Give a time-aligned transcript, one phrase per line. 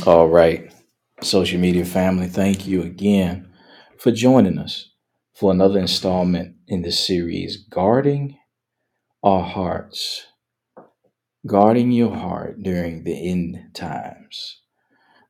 [0.00, 0.72] All right,
[1.20, 3.52] social media family, thank you again
[3.98, 4.90] for joining us
[5.32, 8.36] for another installment in this series, Guarding
[9.22, 10.26] Our Hearts.
[11.46, 14.62] Guarding your heart during the end times.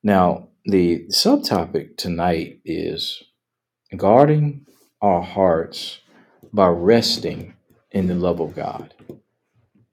[0.03, 3.23] Now, the subtopic tonight is
[3.95, 4.67] guarding
[5.03, 6.01] our hearts
[6.51, 7.57] by resting
[7.91, 8.95] in the love of God.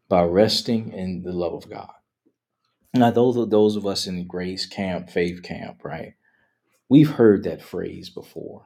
[0.07, 1.98] By resting in the love of God.
[2.93, 6.14] Now, those are those of us in the grace camp, faith camp, right?
[6.89, 8.65] We've heard that phrase before,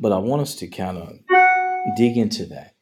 [0.00, 1.18] but I want us to kind of
[1.96, 2.74] dig into that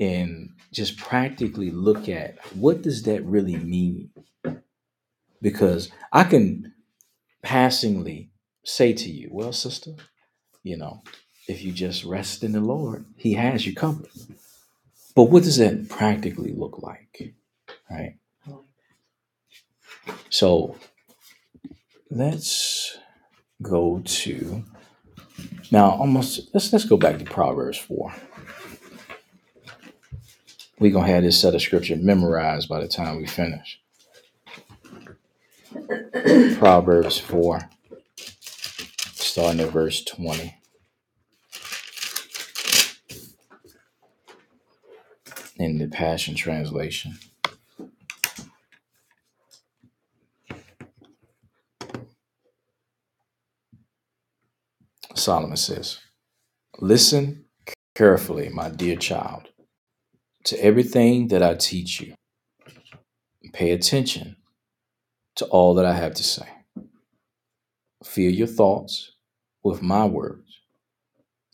[0.00, 4.10] and just practically look at what does that really mean?
[5.42, 6.72] Because I can
[7.42, 8.30] passingly
[8.64, 9.92] say to you, well, sister,
[10.62, 11.02] you know,
[11.46, 14.08] if you just rest in the Lord, He has you covered.
[15.14, 17.34] But what does that practically look like?
[17.90, 18.16] Right?
[20.30, 20.76] So
[22.10, 22.98] let's
[23.60, 24.64] go to
[25.70, 28.14] now almost let's let's go back to Proverbs 4.
[30.78, 33.80] We're gonna have this set of scripture memorized by the time we finish.
[36.58, 37.70] Proverbs 4,
[39.14, 40.56] starting at verse 20.
[45.56, 47.14] In the Passion Translation.
[55.22, 56.00] Solomon says,
[56.80, 57.44] Listen
[57.94, 59.50] carefully, my dear child,
[60.44, 62.14] to everything that I teach you.
[63.52, 64.36] Pay attention
[65.36, 66.48] to all that I have to say.
[68.04, 69.12] Fill your thoughts
[69.62, 70.58] with my words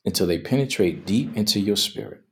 [0.04, 2.22] until they penetrate deep into your spirit.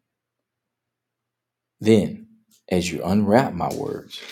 [1.81, 2.29] Then,
[2.71, 4.23] as you unwrap my words,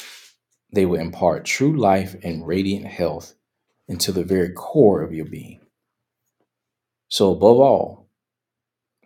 [0.73, 3.35] they will impart true life and radiant health
[3.87, 5.61] into the very core of your being.
[7.15, 8.09] So, above all,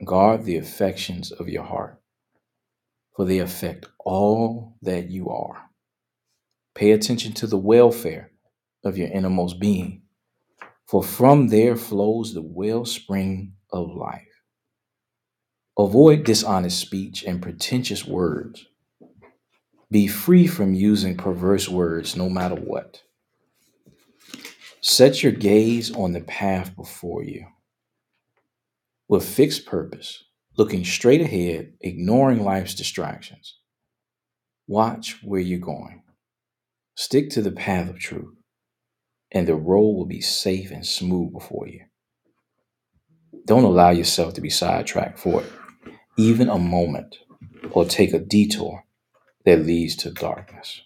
[0.02, 2.00] guard the affections of your heart,
[3.14, 5.68] for they affect all that you are.
[6.74, 8.30] Pay attention to the welfare
[8.82, 10.04] of your innermost being,
[10.86, 14.40] for from there flows the wellspring of life.
[15.78, 18.64] Avoid dishonest speech and pretentious words.
[19.90, 23.02] Be free from using perverse words no matter what.
[24.80, 27.44] Set your gaze on the path before you
[29.08, 30.24] with fixed purpose,
[30.56, 33.56] looking straight ahead, ignoring life's distractions.
[34.66, 36.02] Watch where you're going.
[36.94, 38.34] Stick to the path of truth,
[39.32, 41.84] and the road will be safe and smooth before you.
[43.46, 45.42] Don't allow yourself to be sidetracked for
[46.18, 47.16] even a moment
[47.70, 48.84] or take a detour
[49.44, 50.82] that leads to darkness.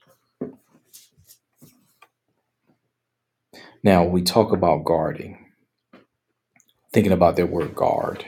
[3.82, 5.41] Now, we talk about guarding
[6.92, 8.24] thinking about that word guard.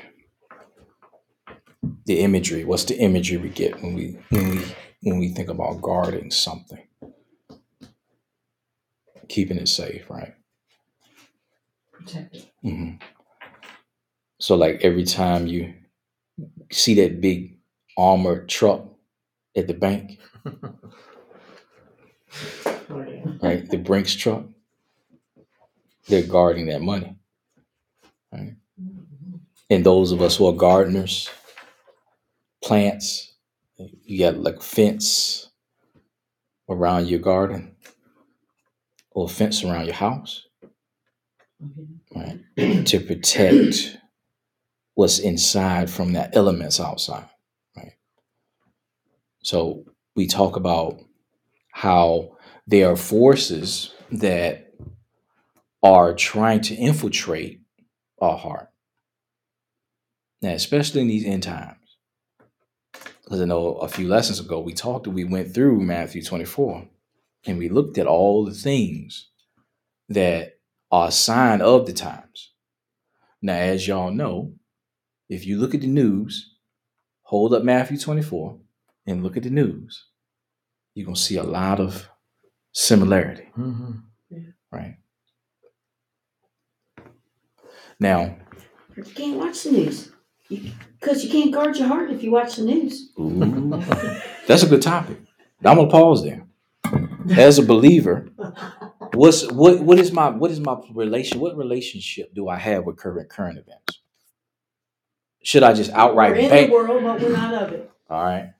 [2.06, 2.64] The imagery.
[2.64, 4.64] What's the imagery we get when we when we
[5.02, 6.82] when we think about guarding something?
[9.28, 10.34] Keeping it safe, right?
[11.92, 12.48] Protected.
[12.62, 12.92] hmm
[14.40, 15.74] So like every time you
[16.72, 17.58] see that big
[17.98, 18.86] armored truck
[19.56, 20.18] at the bank,
[22.90, 23.24] Oh, yeah.
[23.42, 23.68] right?
[23.70, 24.44] The Brinks truck,
[26.08, 27.16] they're guarding that money.
[28.34, 28.56] Right?
[29.70, 31.30] And those of us who are gardeners,
[32.62, 33.34] plants,
[34.04, 35.50] you got like fence
[36.68, 37.76] around your garden
[39.10, 40.46] or fence around your house,
[42.14, 42.40] right?
[42.86, 43.98] to protect
[44.94, 47.28] what's inside from the elements outside,
[47.76, 47.94] right?
[49.42, 49.84] So
[50.16, 51.00] we talk about
[51.72, 52.36] how
[52.66, 54.72] there are forces that
[55.82, 57.60] are trying to infiltrate
[58.20, 58.70] our heart.
[60.42, 61.78] Now, especially in these end times.
[63.24, 66.86] Because I know a few lessons ago we talked, we went through Matthew 24
[67.46, 69.30] and we looked at all the things
[70.08, 70.58] that
[70.90, 72.52] are a sign of the times.
[73.40, 74.52] Now, as y'all know,
[75.28, 76.54] if you look at the news,
[77.22, 78.58] hold up Matthew 24
[79.06, 80.04] and look at the news,
[80.94, 82.08] you're going to see a lot of
[82.72, 84.02] similarity, Mhm.
[84.70, 84.96] right?
[88.00, 88.36] Now,
[88.96, 90.10] You can't watch the news.
[90.48, 93.10] Because you, can't guard your heart if you watch the news.
[93.18, 93.80] ooh,
[94.46, 95.16] that's a good topic.
[95.64, 96.44] I'm gonna pause there.
[97.36, 98.28] As a believer,
[99.14, 101.40] what's what what is my what is my relation?
[101.40, 104.00] What relationship do I have with current current events?
[105.42, 106.66] Should I just outright we're in bang?
[106.66, 107.90] the world, but we're not of it.
[108.10, 108.52] All right.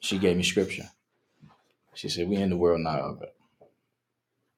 [0.00, 0.88] She gave me scripture.
[1.94, 3.34] She said, "We in the world, not of it."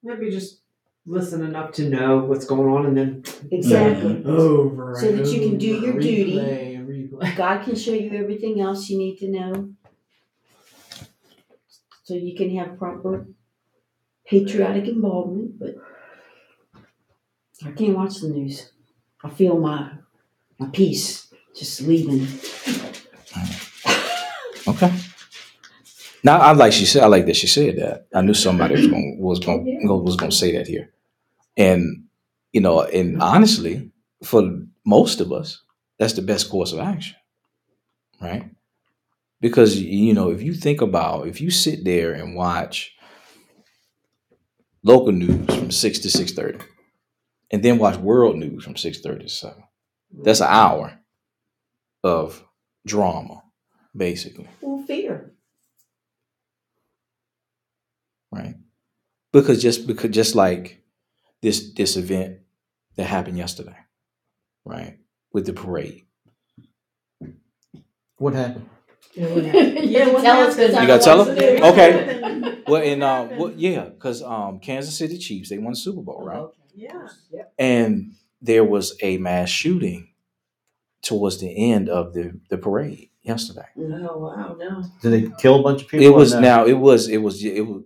[0.02, 0.59] Maybe just
[1.06, 4.24] listen enough to know what's going on, and then Exactly.
[4.24, 6.38] over So and that you can do your duty.
[6.38, 7.36] replay and replay.
[7.36, 9.70] God can show you everything else you need to know.
[12.04, 13.26] So you can have proper
[14.26, 15.76] patriotic involvement, but
[17.64, 18.72] I can't watch the news.
[19.22, 19.92] I feel my
[20.58, 22.26] my peace just leaving.
[24.66, 24.92] Okay.
[26.22, 27.02] Now, I like she said.
[27.02, 28.06] I like that she said that.
[28.14, 30.92] I knew somebody was going was going was going to say that here,
[31.56, 32.04] and
[32.52, 33.90] you know, and honestly,
[34.22, 34.42] for
[34.84, 35.62] most of us,
[35.98, 37.16] that's the best course of action,
[38.20, 38.50] right?
[39.40, 42.94] Because you know, if you think about, if you sit there and watch
[44.82, 46.58] local news from six to six thirty,
[47.50, 49.64] and then watch world news from six thirty to seven,
[50.12, 50.98] that's an hour
[52.04, 52.44] of
[52.86, 53.42] drama,
[53.96, 54.48] basically.
[54.60, 55.32] Well, fear.
[58.30, 58.54] Right?
[59.32, 60.82] Because just because just like
[61.42, 62.38] this this event
[62.96, 63.76] that happened yesterday,
[64.64, 64.98] right,
[65.32, 66.04] with the parade.
[68.16, 68.68] What happened?
[69.14, 70.56] yeah, what tell happened?
[70.56, 71.38] because You gotta tell them?
[71.38, 71.92] Okay.
[71.92, 72.56] happened?
[72.70, 73.40] Well, in uh, happened?
[73.40, 76.46] well, yeah, because um, Kansas City Chiefs they won the Super Bowl, right?
[76.72, 77.08] Yeah.
[77.58, 80.10] And there was a mass shooting
[81.02, 83.66] towards the end of the the parade yesterday.
[83.76, 84.84] Oh wow, no.
[85.02, 86.06] Did they kill a bunch of people?
[86.06, 86.40] It or was no?
[86.40, 87.82] now it was it was it was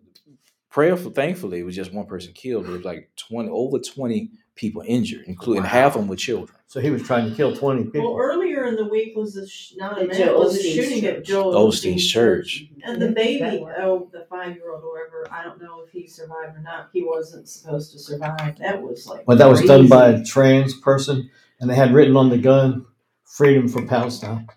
[0.75, 1.12] prayerful.
[1.12, 2.65] Thankfully, it was just one person killed.
[2.65, 6.59] There was like twenty over twenty people injured, including half of them with children.
[6.67, 8.21] So he was trying to kill twenty people Well, people.
[8.21, 11.05] earlier in the week was the sh- not At an Joel was a Osteen's shooting
[11.05, 11.26] at church.
[11.26, 12.65] Joel Osteen's church.
[12.65, 12.91] Mm-hmm.
[12.91, 16.09] And the baby, oh, the five year old or whatever, I don't know if he
[16.09, 16.91] survived or not.
[16.93, 18.59] He wasn't supposed to survive.
[18.59, 19.25] That was like.
[19.27, 21.31] But that was done by a trans person,
[21.61, 22.85] and they had written on the gun,
[23.23, 24.49] "Freedom for Palestine."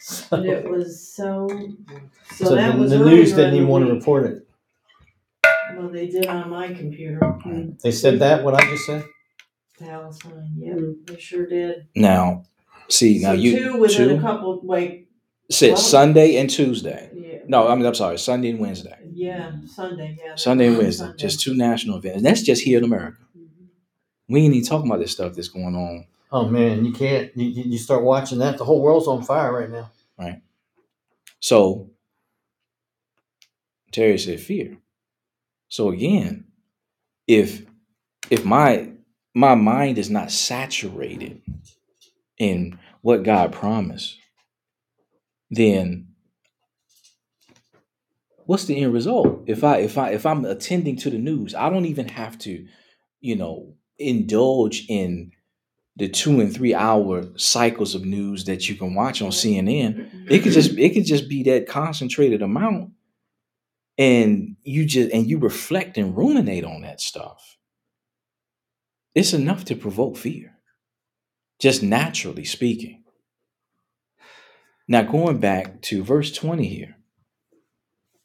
[0.00, 1.48] So, And it was so.
[2.34, 4.45] So, so that the, was the news didn't even want to report it.
[5.76, 7.20] Well, they did on my computer.
[7.82, 8.42] They said that.
[8.44, 9.04] What I just said.
[9.78, 10.74] Palestine, yeah,
[11.04, 11.86] they sure did.
[11.94, 12.44] Now,
[12.88, 15.06] see now so you two within two a couple, like,
[15.50, 17.10] said well- Sunday and Tuesday.
[17.14, 17.38] yeah.
[17.46, 18.96] No, I mean I'm sorry, Sunday and Wednesday.
[19.12, 20.30] Yeah, Sunday, yeah.
[20.30, 21.18] they Sunday and were on Wednesday, Sunday.
[21.18, 22.16] just two national events.
[22.16, 23.18] And that's just here in America.
[23.38, 23.66] Mhm.
[24.28, 26.06] We ain't even talking about this stuff that's going on.
[26.32, 27.30] Oh man, you can't.
[27.36, 29.90] You, you you start watching that, the whole world's on fire right now.
[30.18, 30.40] Right.
[31.40, 31.90] So
[33.92, 34.78] Terry said fear.
[35.68, 36.46] So again,
[37.26, 37.62] if
[38.30, 38.90] if my
[39.34, 41.42] my mind is not saturated
[42.38, 44.16] in what God promised,
[45.50, 46.08] then
[48.46, 49.44] what's the end result?
[49.46, 52.66] If I if I if I'm attending to the news, I don't even have to,
[53.20, 55.32] you know, indulge in
[55.96, 60.30] the two and three hour cycles of news that you can watch on CNN.
[60.30, 62.92] It could just it could just be that concentrated amount,
[63.98, 67.56] and you just and you reflect and ruminate on that stuff.
[69.14, 70.58] It's enough to provoke fear,
[71.60, 73.04] just naturally speaking.
[74.88, 76.96] Now going back to verse twenty here,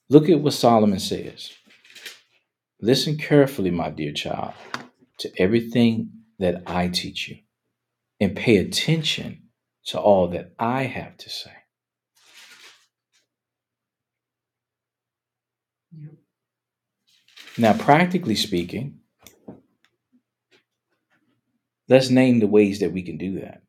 [0.09, 1.51] look at what Solomon says.
[2.81, 4.53] Listen carefully, my dear child,
[5.19, 6.09] to everything
[6.39, 7.38] that I teach you,
[8.19, 9.50] and pay attention
[9.85, 11.51] to all that I have to say.
[15.94, 16.12] Yep.
[17.57, 19.00] Now, practically speaking,
[21.90, 23.61] let's name the ways that we can do that.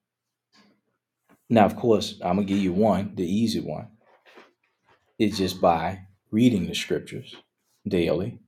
[1.51, 3.89] Now, of course, I'm going to give you one, the easy one.
[5.19, 7.35] It's just by reading the scriptures
[7.87, 8.39] daily,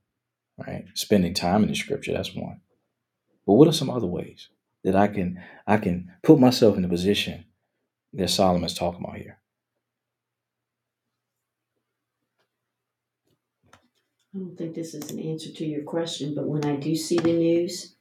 [0.57, 0.85] right?
[0.95, 2.61] Spending time in the scripture, that's one.
[3.45, 4.49] But what are some other ways
[4.83, 7.45] that I can I can put myself in the position
[8.13, 9.39] that Solomon's talking about here?
[14.35, 17.17] I don't think this is an answer to your question, but when I do see
[17.17, 17.95] the news,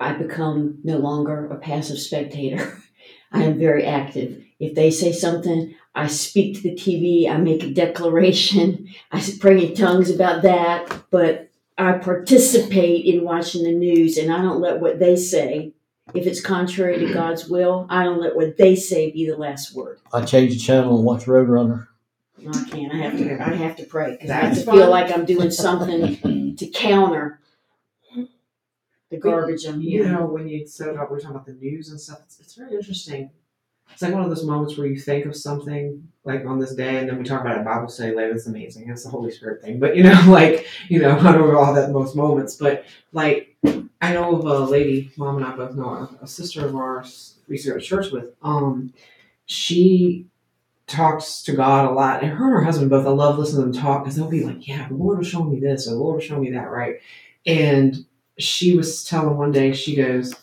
[0.00, 2.80] I become no longer a passive spectator.
[3.32, 4.42] I am very active.
[4.58, 9.66] If they say something, I speak to the TV, I make a declaration, I pray
[9.66, 14.80] in tongues about that, but I participate in watching the news and I don't let
[14.80, 15.74] what they say,
[16.14, 19.74] if it's contrary to God's will, I don't let what they say be the last
[19.76, 20.00] word.
[20.14, 21.88] I change the channel and watch Roadrunner.
[22.42, 22.92] No, I can't.
[22.92, 23.42] I have to.
[23.42, 27.40] I have to pray because I have to feel like I'm doing something to counter
[29.10, 30.08] the garbage I'm hearing.
[30.08, 32.40] You know, when you said about we we're talking about the news and stuff, it's,
[32.40, 33.30] it's very interesting.
[33.92, 36.98] It's like one of those moments where you think of something like on this day,
[36.98, 38.32] and then we talk about it Bible study later.
[38.34, 38.88] It's amazing.
[38.88, 39.80] It's the Holy Spirit thing.
[39.80, 43.56] But you know, like you know, I don't all that most moments, but like
[44.00, 47.34] I know of a lady, mom and I both know a, a sister of ours
[47.48, 48.32] we used to go to church with.
[48.42, 48.92] Um,
[49.46, 50.29] she
[50.90, 53.06] talks to God a lot, and her and her husband both.
[53.06, 55.52] I love listening to them talk because they'll be like, "Yeah, the Lord was showing
[55.52, 56.96] me this, or the Lord was showing me that," right?
[57.46, 58.04] And
[58.38, 60.34] she was telling one day, she goes,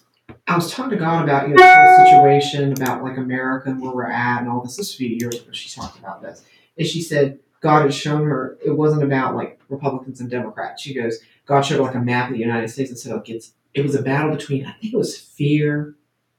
[0.48, 3.92] I was talking to God about you know whole situation about like America and where
[3.92, 4.78] we're at and all this.
[4.78, 5.52] This was a few years ago.
[5.52, 6.44] She talked about this,
[6.78, 10.82] and she said God had shown her it wasn't about like Republicans and Democrats.
[10.82, 13.30] She goes, God showed her like a map of the United States and said, like
[13.30, 15.96] it's it was a battle between I think it was fear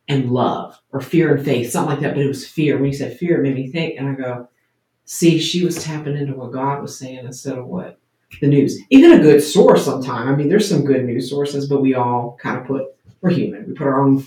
[0.08, 2.14] and love or fear and faith, something like that.
[2.14, 2.76] But it was fear.
[2.76, 4.48] When you said fear, it made me think, and I go,
[5.04, 8.00] see, she was tapping into what God was saying instead of what
[8.40, 8.78] the news.
[8.90, 10.28] Even a good source sometime.
[10.28, 12.86] I mean, there's some good news sources, but we all kind of put
[13.20, 13.66] we're human.
[13.66, 14.24] We put our own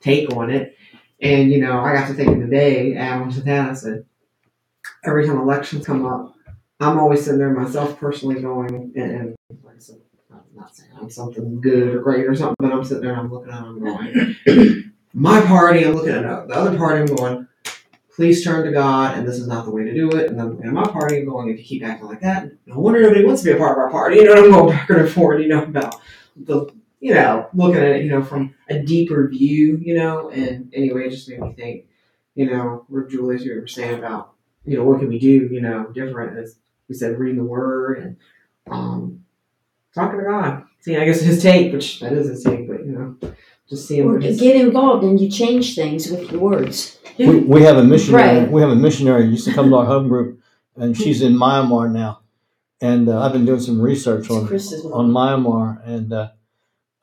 [0.00, 0.76] take on it.
[1.20, 4.04] And, you know, I got to thinking today, Adam to that, I said,
[5.04, 6.34] every time elections come up,
[6.80, 10.00] I'm always sitting there myself personally going, and, and like I said,
[10.32, 13.20] I'm not saying I'm something good or great or something, but I'm sitting there and
[13.20, 17.48] I'm looking at them going, my party, I'm looking at the other party, I'm going,
[18.14, 20.30] please turn to God, and this is not the way to do it.
[20.30, 23.02] And then in my party, I'm going, if you keep acting like that, no wonder
[23.02, 24.16] nobody wants to be a part of our party.
[24.16, 26.00] You know, I'm going back and forth, you know, about
[26.36, 30.72] the you know, looking at it, you know, from a deeper view, you know, and
[30.72, 31.86] anyway, it just made me think,
[32.36, 35.60] you know, where Julius, you were saying about, you know, what can we do, you
[35.60, 38.16] know, different as we said, reading the word and
[38.70, 39.24] um,
[39.92, 40.62] talking to God.
[40.78, 43.34] See, I guess his take, which that is his take, but you know,
[43.72, 46.98] just seeing Or what get involved and you change things with your words.
[47.18, 48.40] We, we have a missionary.
[48.40, 48.50] Right.
[48.50, 50.40] We have a missionary who used to come to our home group,
[50.76, 52.20] and she's in Myanmar now.
[52.80, 56.30] And uh, I've been doing some research on on Myanmar, and uh,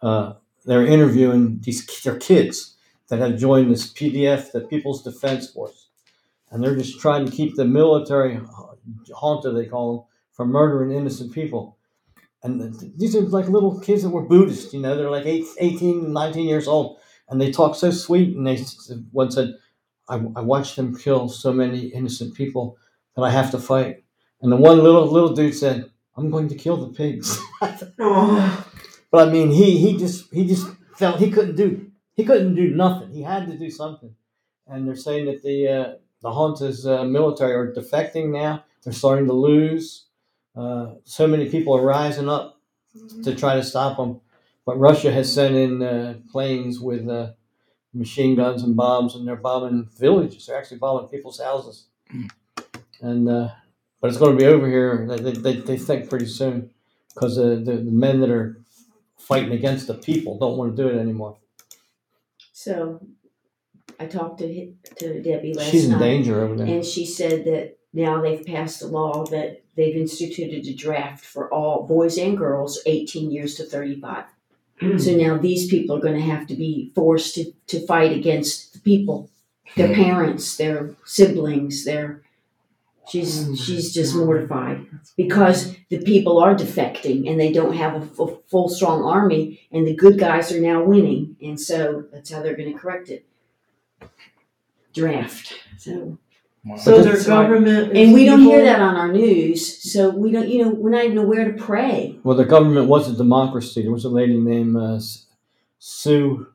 [0.01, 0.33] uh,
[0.65, 2.75] they're interviewing these their kids
[3.07, 5.87] that have joined this PDF, the People's Defense Force,
[6.51, 8.39] and they're just trying to keep the military
[9.05, 11.78] junta, they call them, from murdering innocent people.
[12.43, 15.45] And th- these are like little kids that were Buddhist, you know, they're like eight,
[15.59, 18.35] 18, 19 years old, and they talk so sweet.
[18.35, 18.63] And they
[19.11, 19.55] one said,
[20.07, 22.77] I, I watched them kill so many innocent people
[23.15, 24.03] that I have to fight.
[24.41, 27.37] And the one little little dude said, I'm going to kill the pigs.
[27.99, 28.67] oh,
[29.11, 32.71] But I mean, he he just he just felt he couldn't do he couldn't do
[32.71, 33.11] nothing.
[33.11, 34.15] He had to do something.
[34.67, 38.63] And they're saying that the uh, the Junta's uh, military are defecting now.
[38.83, 40.05] They're starting to lose.
[40.59, 42.59] Uh, so many people are rising up
[43.23, 44.19] to try to stop them.
[44.65, 47.31] But Russia has sent in uh, planes with uh,
[47.93, 50.45] machine guns and bombs, and they're bombing villages.
[50.45, 51.85] They're actually bombing people's houses.
[53.01, 53.49] And uh,
[54.01, 55.07] but it's going to be over here.
[55.07, 56.71] They, they, they think pretty soon
[57.13, 58.59] because uh, the, the men that are
[59.17, 61.37] fighting against the people don't want to do it anymore.
[62.51, 62.99] So
[63.99, 66.67] I talked to to Debbie last She's in night, danger over there.
[66.67, 71.51] and she said that now they've passed a law that they've instituted a draft for
[71.53, 74.25] all boys and girls 18 years to 35.
[74.81, 75.01] Mm.
[75.01, 78.73] So now these people are going to have to be forced to, to fight against
[78.73, 79.29] the people,
[79.75, 79.95] their mm.
[79.95, 82.21] parents, their siblings, their.
[83.07, 84.25] She's Oh she's just God.
[84.25, 84.85] mortified
[85.17, 89.87] because the people are defecting and they don't have a full, full strong army and
[89.87, 93.25] the good guys are now winning and so that's how they're going to correct it.
[94.93, 95.55] Draft.
[95.79, 96.19] So
[96.77, 98.65] So But their that's why- government is and we don't hear evil?
[98.65, 102.19] that on our news, so we don't you know we're not even aware to pray.
[102.23, 103.81] Well, the government was a democracy.
[103.81, 104.99] There was a lady named uh,
[105.79, 106.47] Sue.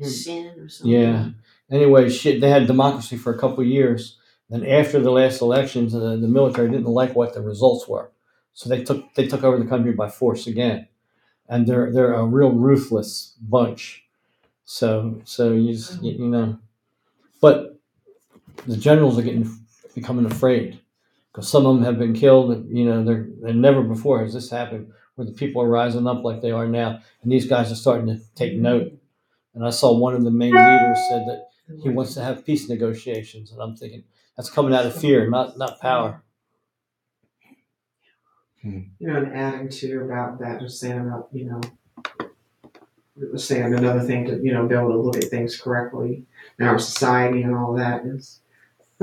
[0.00, 0.90] Sin or something.
[0.92, 1.28] Yeah.
[1.70, 4.18] Anyway, she, they had democracy for a couple of years.
[4.50, 8.10] Then after the last elections, uh, the military didn't like what the results were,
[8.52, 10.86] so they took they took over the country by force again,
[11.48, 14.04] and they're they're a real ruthless bunch.
[14.64, 16.58] So so you just, you, you know,
[17.40, 17.73] but
[18.66, 19.48] the generals are getting
[19.94, 20.80] becoming afraid
[21.32, 22.66] because some of them have been killed.
[22.70, 26.24] You know, they're and never before has this happened where the people are rising up
[26.24, 28.92] like they are now, and these guys are starting to take note.
[29.54, 31.48] And I saw one of the main leaders said that
[31.82, 34.04] he wants to have peace negotiations, and I'm thinking
[34.36, 36.22] that's coming out of fear, not not power.
[38.64, 38.80] Hmm.
[38.98, 41.60] you know, and adding to about that, just saying about, you know,
[43.32, 46.24] just saying another thing to, you know, be able to look at things correctly
[46.58, 48.40] in our society and all that is,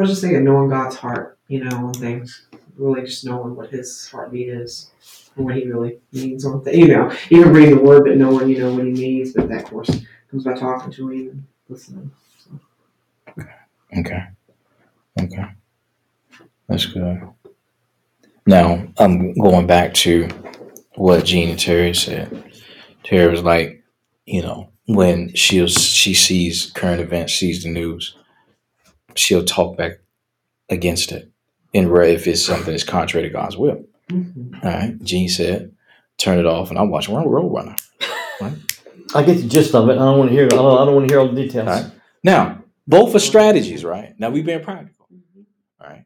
[0.01, 3.69] I was just thinking knowing God's heart, you know, on things, really just knowing what
[3.69, 4.89] His heartbeat is
[5.35, 8.49] and what He really means on things, you know, even reading the Word, but knowing,
[8.49, 9.91] you know, what He means, but that, of course,
[10.31, 12.09] comes by talking to Him and listening.
[13.95, 14.23] Okay.
[15.21, 15.45] Okay.
[16.67, 17.21] That's good.
[18.47, 20.29] Now, I'm going back to
[20.95, 22.51] what Gene and Terry said.
[23.03, 23.83] Terry was like,
[24.25, 28.17] you know, when she'll she sees current events, sees the news,
[29.15, 29.99] she'll talk back
[30.69, 31.31] against it.
[31.73, 33.85] And where if it's something that's contrary to God's will.
[34.09, 34.55] Mm-hmm.
[34.55, 35.03] All right.
[35.03, 35.73] Gene said,
[36.17, 37.79] turn it off and I'm watching Roadrunner.
[39.13, 39.93] I get the gist of it.
[39.93, 40.45] I don't want to hear.
[40.45, 41.67] I don't, I don't want to hear all the details.
[41.67, 41.91] All right.
[42.23, 44.17] Now, both are strategies, right?
[44.19, 45.07] Now we've been practical.
[45.79, 46.05] All right.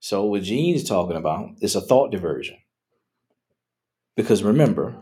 [0.00, 2.56] So what Gene's talking about is a thought diversion.
[4.16, 4.96] Because remember,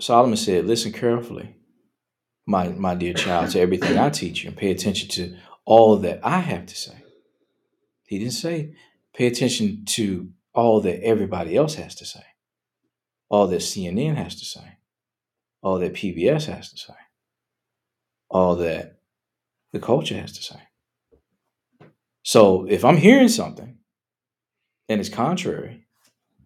[0.00, 1.56] Solomon said, Listen carefully,
[2.50, 6.20] my, my dear child, to everything I teach you, and pay attention to all that
[6.22, 7.04] I have to say.
[8.06, 8.74] He didn't say,
[9.14, 12.24] Pay attention to all that everybody else has to say,
[13.28, 14.78] all that CNN has to say,
[15.62, 16.94] all that PBS has to say,
[18.28, 19.00] all that
[19.72, 20.60] the culture has to say.
[22.22, 23.78] So if I'm hearing something
[24.88, 25.86] and it's contrary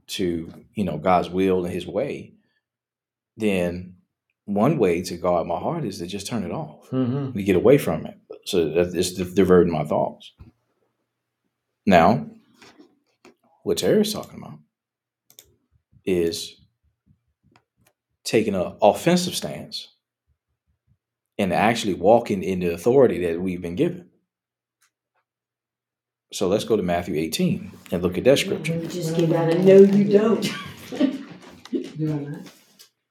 [0.09, 2.35] to, you know, God's will and his way,
[3.37, 3.94] then
[4.47, 7.37] one way to guard my heart is to just turn it off, Mm-hmm.
[7.37, 8.19] to get away from it.
[8.47, 10.33] So that it's di- diverting my thoughts.
[11.87, 12.27] Now,
[13.63, 14.59] what Terry's talking about
[16.05, 16.61] is
[18.25, 19.89] taking an offensive stance
[21.39, 24.09] and actually walking in the authority that we've been given.
[26.33, 28.75] So let's go to Matthew 18 and look at that scripture.
[28.75, 30.47] You just give out a no, you don't.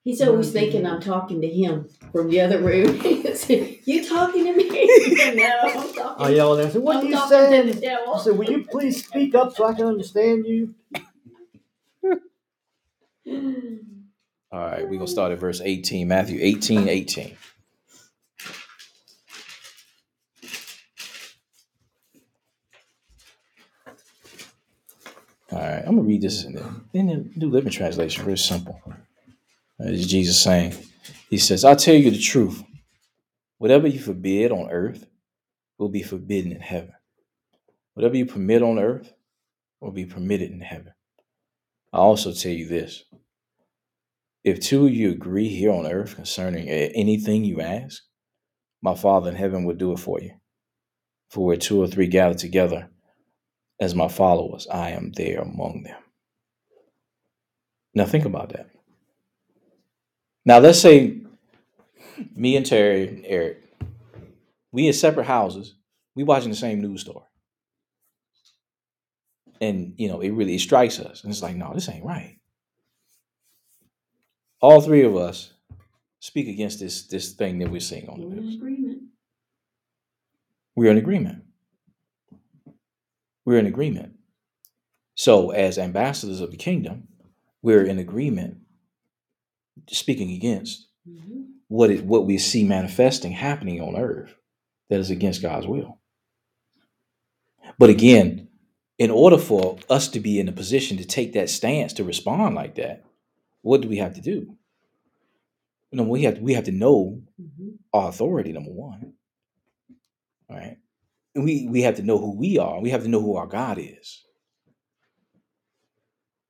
[0.05, 0.23] Doing that.
[0.25, 2.99] He's always thinking I'm talking to him from the other room.
[3.85, 4.69] you talking to me?
[5.35, 6.15] no, I'm talking.
[6.25, 6.67] I yell at them.
[6.67, 8.15] I said, "What I'm are you talking to saying?" the devil.
[8.15, 10.75] I said, "Will you please speak up so I can understand you?"
[14.51, 17.37] All right, we're going to start at verse 18, Matthew 18 18.
[25.51, 28.37] All right, I'm going to read this in the, in the New Living Translation, very
[28.37, 28.79] simple.
[29.79, 30.75] It's Jesus saying,
[31.29, 32.63] He says, I'll tell you the truth.
[33.57, 35.05] Whatever you forbid on earth
[35.77, 36.93] will be forbidden in heaven.
[37.93, 39.13] Whatever you permit on earth
[39.79, 40.93] will be permitted in heaven.
[41.91, 43.03] I also tell you this
[44.43, 48.03] if two of you agree here on earth concerning a- anything you ask,
[48.81, 50.31] my Father in heaven will do it for you.
[51.29, 52.89] For where two or three gather together
[53.79, 56.01] as my followers, I am there among them.
[57.95, 58.72] Now think about that.
[60.45, 61.21] Now let's say
[62.35, 63.63] me and Terry and Eric,
[64.71, 65.75] we in separate houses,
[66.15, 67.25] we watching the same news story.
[69.61, 71.23] And you know, it really strikes us.
[71.23, 72.37] And it's like, no, this ain't right
[74.63, 75.51] all three of us
[76.21, 78.55] speak against this this thing that we're seeing on the We're in news.
[78.55, 79.01] agreement.
[80.75, 81.43] We're in agreement.
[83.45, 84.13] We're in agreement.
[85.15, 87.09] So, as ambassadors of the kingdom,
[87.61, 88.59] we're in agreement,
[89.89, 91.47] speaking against Mhm.
[91.67, 94.35] what it what we see manifesting happening on earth
[94.89, 95.99] that is against God's will.
[97.79, 98.49] But again,
[98.99, 102.55] in order for us to be in a position to take that stance to respond
[102.55, 103.03] like that,
[103.61, 104.57] what do we have to do?
[105.91, 107.77] You know, we have we have to know Mhm.
[107.93, 109.13] our authority, number one.
[110.49, 110.77] All right.
[111.35, 112.79] And we we have to know who we are.
[112.81, 114.23] We have to know who our God is.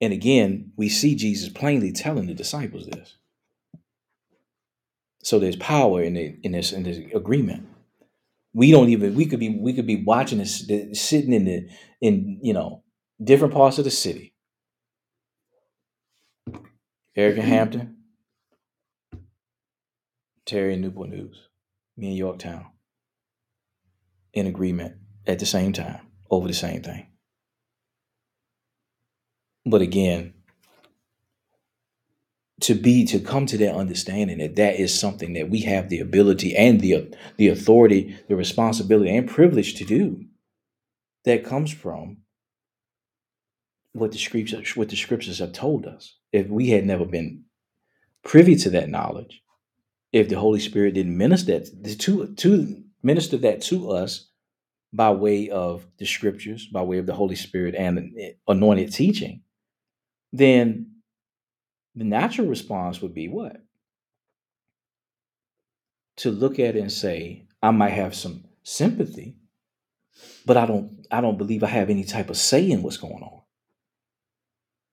[0.03, 3.15] And again, we see Jesus plainly telling the disciples this.
[5.23, 7.69] So there's power in it in this in this agreement.
[8.53, 11.69] We don't even we could be we could be watching this the- sitting in the
[12.01, 12.83] in you know
[13.23, 14.33] different parts of the city.
[17.15, 17.49] Eric in mm-hmm.
[17.49, 17.97] Hampton,
[20.45, 21.47] Terry in Newport News,
[21.95, 22.65] me in Yorktown,
[24.33, 27.07] in agreement at the same time over the same thing.
[29.65, 30.33] But again,
[32.61, 35.99] to be to come to that understanding that that is something that we have the
[35.99, 40.25] ability and the the authority, the responsibility and privilege to do,
[41.25, 42.17] that comes from
[43.93, 46.17] what the scriptures what the scriptures have told us.
[46.31, 47.45] If we had never been
[48.23, 49.41] privy to that knowledge,
[50.11, 54.29] if the Holy Spirit didn't minister that to to minister that to us
[54.93, 58.15] by way of the scriptures, by way of the Holy Spirit and
[58.47, 59.42] anointed teaching,
[60.33, 60.87] then
[61.95, 63.57] the natural response would be what?
[66.17, 69.35] To look at it and say, I might have some sympathy,
[70.45, 73.23] but I don't I don't believe I have any type of say in what's going
[73.23, 73.41] on.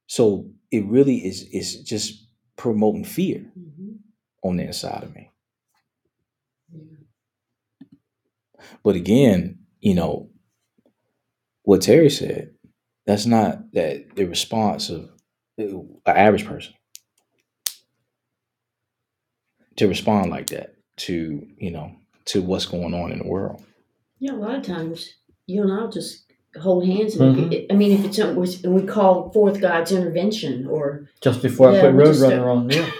[0.07, 2.26] So it really is is just
[2.57, 3.98] promoting fear Mhm.
[4.42, 5.31] on the inside of me.
[6.72, 6.83] Yeah.
[8.83, 10.31] But again, you know,
[11.62, 12.55] what Terry said,
[13.07, 15.11] that's not that the response of
[15.60, 16.74] an average person
[19.76, 21.92] to respond like that to, you know,
[22.26, 23.62] to what's going on in the world.
[24.18, 25.14] Yeah, a lot of times
[25.46, 26.24] you and I'll just
[26.60, 27.72] hold hands and mm-hmm.
[27.72, 31.92] I mean, if it's something we- call forth God's intervention or Just before I put
[31.92, 32.70] we road just runner don't- on.
[32.70, 32.90] Yeah.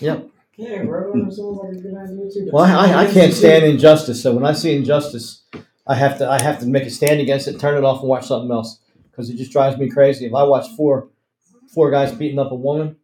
[0.00, 0.30] Yep.
[0.56, 2.50] Yeah, road sounds like a good idea too.
[2.52, 5.42] Well, I, I can't stand injustice, so when I see injustice,
[5.84, 8.08] I have to I have to make a stand against it, turn it off, and
[8.08, 8.78] watch something else
[9.10, 10.26] because it just drives me crazy.
[10.26, 11.08] If I watch four
[11.74, 12.96] four guys beating up a woman,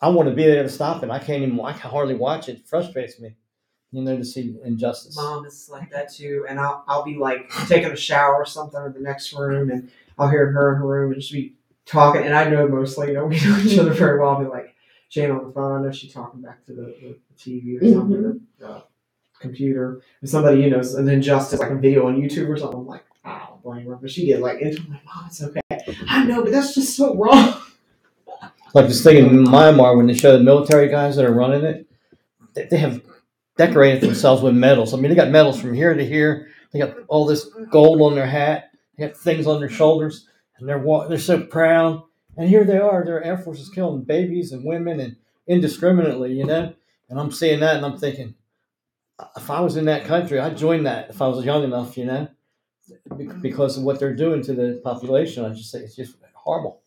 [0.00, 1.10] I want to be there to stop it.
[1.10, 1.60] I can't even.
[1.60, 2.58] I can hardly watch it.
[2.58, 3.36] it frustrates me,
[3.92, 5.16] you know, to see injustice.
[5.16, 8.82] Mom is like that too, and I'll I'll be like taking a shower or something
[8.84, 12.22] in the next room, and I'll hear her in her room, and she'll be talking,
[12.22, 14.30] and I know mostly, you know, we know each other very well.
[14.30, 14.74] I'll be like,
[15.10, 17.92] Jane on the phone, I know she's talking back to the, the, the TV or
[17.92, 18.82] something, the uh,
[19.40, 22.80] computer, and somebody, you know, an injustice, like a video on YouTube or something.
[22.80, 25.60] I'm like, I don't blame her, but she get like into like, Mom, it's okay.
[26.08, 27.60] I know, but that's just so wrong.
[28.74, 31.86] Like this thing in Myanmar when they show the military guys that are running it,
[32.54, 33.02] they, they have
[33.56, 34.94] decorated themselves with medals.
[34.94, 36.48] I mean, they got medals from here to here.
[36.72, 38.70] They got all this gold on their hat.
[38.96, 40.28] They got things on their shoulders,
[40.58, 42.02] and they're they're so proud.
[42.36, 43.04] And here they are.
[43.04, 46.72] Their air force is killing babies and women and indiscriminately, you know.
[47.08, 48.34] And I'm seeing that, and I'm thinking,
[49.36, 52.04] if I was in that country, I'd join that if I was young enough, you
[52.04, 52.28] know,
[53.40, 55.44] because of what they're doing to the population.
[55.44, 56.82] I just say it's just horrible.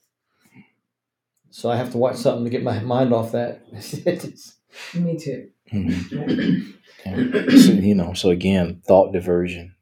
[1.53, 3.61] So I have to watch something to get my mind off that.
[4.95, 5.49] Me too.
[5.71, 6.73] Mhm.
[7.05, 7.57] Yeah.
[7.57, 9.75] So, you know, so again, thought diversion.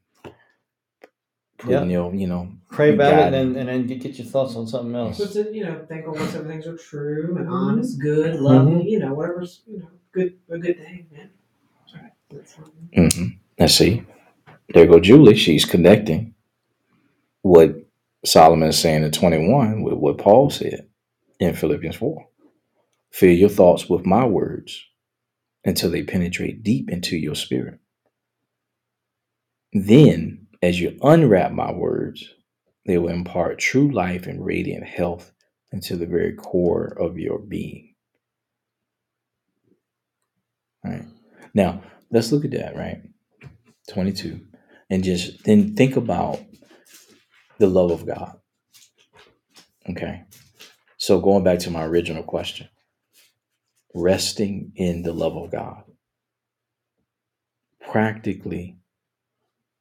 [1.56, 3.40] Putting your, you know, pray about Got it it.
[3.40, 5.16] and, and then get, get your thoughts on something else.
[5.16, 8.86] So to you know, think of what some things are true and honest, good, lovely,
[8.86, 11.30] you know, whatever's you know, good a good thing, man.
[11.94, 12.12] Right.
[12.30, 12.90] That's fine.
[12.94, 14.04] hmm and see,
[14.74, 15.36] there go Julie.
[15.36, 16.34] She's connecting
[17.40, 17.76] what
[18.26, 20.86] Solomon is saying in 21 with what Paul said
[21.42, 22.26] in Philippians 4.
[23.10, 24.82] Fill your thoughts with my words
[25.64, 27.78] until they penetrate deep into your spirit.
[29.72, 32.24] Then, as you unwrap my words,
[32.86, 35.32] they will impart true life and radiant health
[35.72, 37.94] into the very core of your being.
[40.84, 41.06] All right.
[41.54, 43.02] Now, let's look at that, right?
[43.88, 44.40] 22.
[44.90, 46.40] And just then think about
[47.58, 48.36] the love of God.
[49.88, 50.24] Okay.
[51.02, 52.68] So, going back to my original question
[53.92, 55.82] resting in the love of God.
[57.90, 58.76] Practically,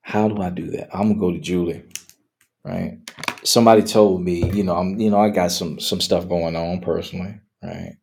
[0.02, 0.90] how do I do that?
[0.92, 1.84] I'm gonna go to Julie,
[2.66, 2.98] right?
[3.44, 6.82] Somebody told me, you know, I'm, you know, I got some some stuff going on
[6.82, 7.98] personally, right?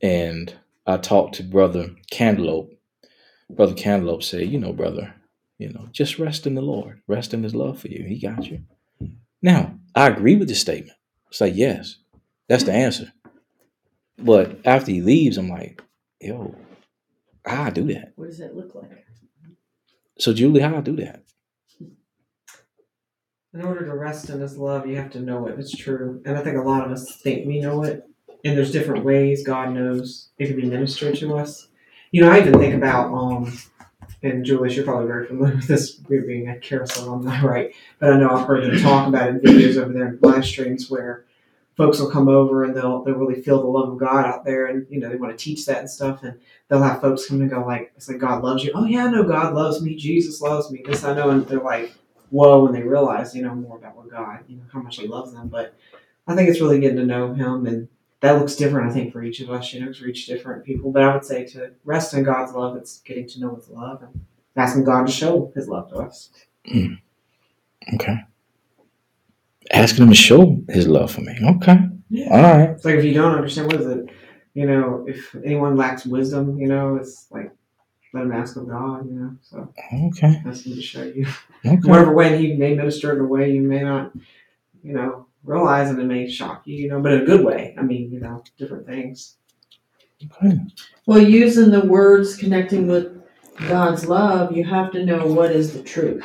[0.00, 0.54] And
[0.86, 2.70] I talked to Brother Candelope.
[3.50, 5.16] Brother Candelope said, you know, brother,
[5.58, 8.04] you know, just rest in the Lord, rest in His love for you.
[8.04, 8.60] He got you.
[9.42, 10.96] Now, I agree with this statement.
[11.28, 11.96] It's like, yes,
[12.50, 13.12] that's the answer.
[14.18, 15.80] But after he leaves, I'm like,
[16.20, 16.56] yo,
[17.46, 18.12] how I do that?
[18.16, 19.06] What does that look like?
[20.18, 21.22] So Julie, how I do that?
[23.54, 25.58] In order to rest in His love, you have to know it.
[25.60, 28.04] It's true, and I think a lot of us think we know it,
[28.44, 31.68] and there's different ways God knows it can be ministered to us.
[32.10, 33.58] You know, I even think about um,
[34.22, 37.74] and Julius, you're probably very familiar with this, being a carousel alumni, right?
[38.00, 40.44] But I know I've heard them talk about it in videos over there in live
[40.44, 41.26] streams where
[41.76, 44.66] folks will come over and they'll they'll really feel the love of God out there,
[44.66, 47.40] and you know they want to teach that and stuff, and they'll have folks come
[47.40, 49.94] and go like, "It's like God loves you." Oh yeah, I know God loves me.
[49.96, 50.82] Jesus loves me.
[50.84, 51.92] This I know, and they're like,
[52.30, 55.06] "Whoa!" When they realize, you know, more about what God, you know, how much He
[55.06, 55.48] loves them.
[55.48, 55.74] But
[56.26, 57.88] I think it's really getting to know Him, and
[58.20, 58.90] that looks different.
[58.90, 60.92] I think for each of us, you know, for each different people.
[60.92, 64.02] But I would say to rest in God's love, it's getting to know His love
[64.02, 66.30] and asking God to show His love to us.
[66.66, 66.94] Hmm.
[67.94, 68.18] Okay.
[69.72, 71.36] Asking him to show his love for me.
[71.42, 71.78] Okay.
[72.08, 72.28] Yeah.
[72.30, 72.70] All right.
[72.70, 74.10] It's like if you don't understand what is it,
[74.54, 77.52] you know, if anyone lacks wisdom, you know, it's like
[78.12, 79.36] let him ask of God, you know.
[79.42, 79.72] So
[80.06, 80.42] Okay.
[80.44, 81.26] ask him to show you.
[81.64, 81.88] Okay.
[81.88, 84.12] Whatever way he may minister in a way you may not,
[84.82, 87.74] you know, realize and it may shock you, you know, but in a good way.
[87.78, 89.36] I mean, you know, different things.
[90.24, 90.58] Okay.
[91.06, 93.22] Well, using the words connecting with
[93.68, 96.24] God's love, you have to know what is the truth.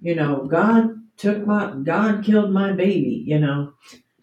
[0.00, 3.72] You know, God took my, God killed my baby, you know.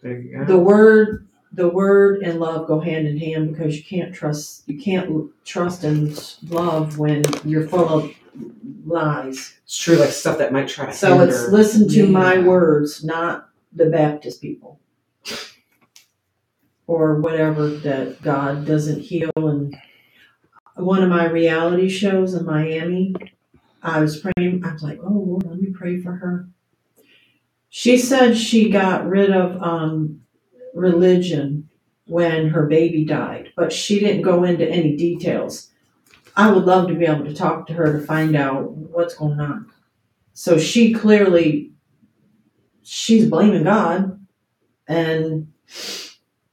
[0.02, 0.44] You.
[0.46, 4.78] The word, the word and love go hand in hand because you can't trust, you
[4.78, 8.14] can't trust and love when you're full of
[8.84, 9.54] lies.
[9.64, 11.56] It's true, like stuff that might try to So it's hinder.
[11.56, 14.80] listen to my words, not the Baptist people.
[16.86, 19.74] Or whatever that God doesn't heal and
[20.76, 23.14] one of my reality shows in Miami,
[23.82, 26.48] I was praying, I was like, oh Lord, let me pray for her.
[27.76, 30.20] She said she got rid of um,
[30.74, 31.68] religion
[32.06, 35.72] when her baby died, but she didn't go into any details.
[36.36, 39.40] I would love to be able to talk to her to find out what's going
[39.40, 39.72] on.
[40.34, 41.72] So she clearly
[42.84, 44.24] she's blaming God
[44.86, 45.52] and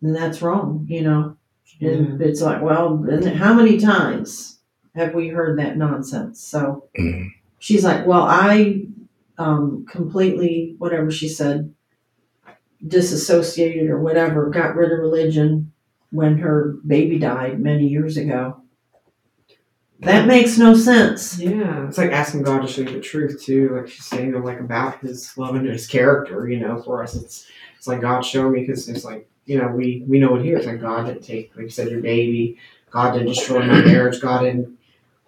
[0.02, 1.38] and that's wrong, you know.
[1.82, 4.58] And it's like, well, and how many times
[4.96, 6.42] have we heard that nonsense?
[6.42, 7.30] So Mhm.
[7.60, 8.88] she's like, well, I
[9.42, 11.74] um, completely, whatever she said,
[12.86, 15.72] disassociated or whatever, got rid of religion
[16.12, 18.62] when her baby died many years ago.
[20.02, 21.40] That makes no sense.
[21.40, 23.76] Yeah, it's like asking God to show you the truth too.
[23.76, 26.48] Like she's saying, like about His love and His character.
[26.50, 29.68] You know, for us, it's it's like God show me because it's like you know
[29.68, 30.58] we we know it here.
[30.58, 32.58] It's like God didn't take, like you said, your baby.
[32.90, 34.20] God didn't destroy my marriage.
[34.22, 34.76] God didn't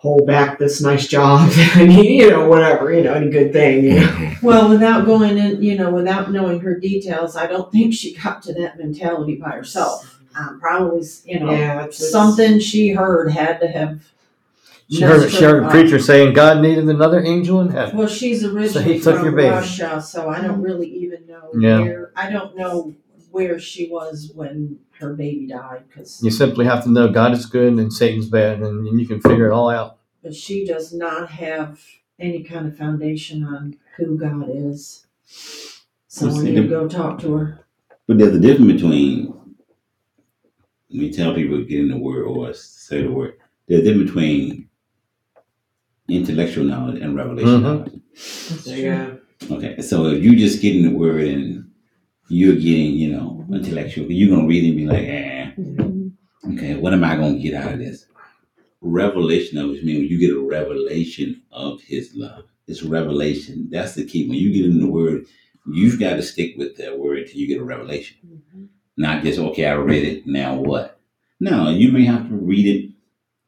[0.03, 1.49] hold back this nice job.
[1.75, 2.93] I mean, you know, whatever.
[2.93, 3.85] You know, any good thing.
[3.85, 4.33] You know.
[4.43, 8.43] Well, without going in, you know, without knowing her details, I don't think she got
[8.43, 10.19] to that mentality by herself.
[10.35, 14.01] Um, probably, you know, Yeah, it's, it's- something she heard had to have.
[14.91, 17.97] She heard, she heard a preacher saying God needed another angel in heaven.
[17.97, 19.49] Well, she's originally he took from your baby.
[19.49, 21.79] Russia, so I don't really even know Yeah.
[21.79, 22.11] where.
[22.15, 22.93] I don't know
[23.33, 27.47] where she was when her baby died, because You simply have to know God is
[27.47, 29.97] good and Satan's bad, and you can figure it all out.
[30.21, 31.81] but she does not have
[32.19, 35.07] any kind of foundation on who God is.
[36.07, 37.59] So Well, I see, need to the- go talk to her.
[38.07, 39.25] But there's a difference between
[40.89, 43.33] when you tell people to get in the word or say the word.
[43.67, 44.69] There's a difference between
[46.07, 47.63] intellectual knowledge and revelation Mhm.
[47.63, 48.01] knowledge.
[48.67, 49.15] yeah.
[49.49, 51.65] Okay, so if you just get in the word and
[52.29, 55.51] you're getting, you know, intellectual, you're gonna read it and be like, eh,
[56.53, 58.05] okay, what am I gonna get out of this?
[58.81, 62.45] Revelation of it means you get a revelation of his love.
[62.67, 63.67] It's revelation.
[63.71, 64.27] That's the key.
[64.27, 65.25] When you get in the word,
[65.71, 68.17] you've got to stick with that word till you get a revelation.
[68.97, 70.99] Not just, okay, I read it, now what?
[71.39, 72.91] No, you may have to read it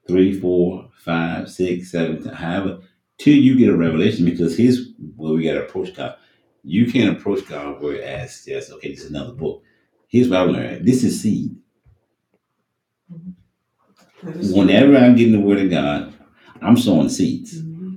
[0.07, 2.79] three, four, five, six, seven, however,
[3.17, 6.15] till you get a revelation because here's where we got to approach God.
[6.67, 9.61] You can't approach God where as just, okay, this is another book.
[10.07, 10.85] Here's what I learned.
[10.85, 11.55] This is seed.
[14.23, 16.13] That is- Whenever I'm getting the word of God,
[16.61, 17.61] I'm sowing seeds.
[17.61, 17.95] Mm-hmm.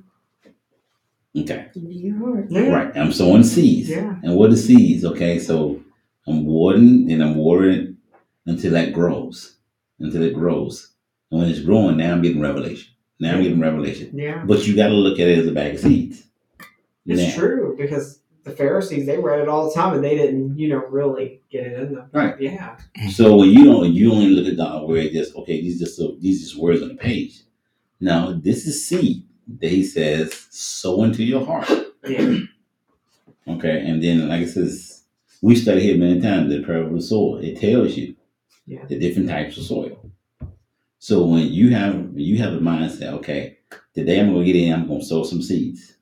[1.40, 1.66] Okay.
[1.74, 2.46] Into your heart.
[2.50, 2.68] Yeah.
[2.68, 2.96] Right.
[2.96, 3.88] I'm sowing seeds.
[3.88, 4.16] Yeah.
[4.22, 5.04] And what are seeds?
[5.04, 5.83] Okay, so
[6.26, 7.96] I'm watering and I'm watering
[8.46, 9.57] until that grows.
[10.00, 10.92] Until it grows.
[11.31, 12.92] And when it's growing, now I'm getting revelation.
[13.20, 14.11] Now I'm getting revelation.
[14.14, 14.44] Yeah.
[14.44, 16.24] But you gotta look at it as a bag of seeds.
[17.07, 18.17] It's Now- true because
[18.48, 21.66] the Pharisees they read it all the time and they didn't, you know, really get
[21.66, 22.11] it in them.
[22.12, 22.40] Right.
[22.40, 22.76] Yeah.
[23.11, 25.96] So when you don't you only look at the where it just okay, these just
[25.96, 27.42] so these just words on the page.
[28.00, 29.24] Now this is seed
[29.61, 31.70] that he says sow into your heart.
[32.06, 32.38] Yeah.
[33.46, 35.04] Okay, and then like it says,
[35.40, 37.38] we study here many times the parable of the soil.
[37.38, 38.14] It tells you
[38.66, 38.84] Yeah.
[38.87, 40.11] the different types of soil.
[40.98, 43.58] So when you have when you have a mindset, okay,
[43.94, 45.96] today I'm gonna get in, I'm gonna sow some seeds.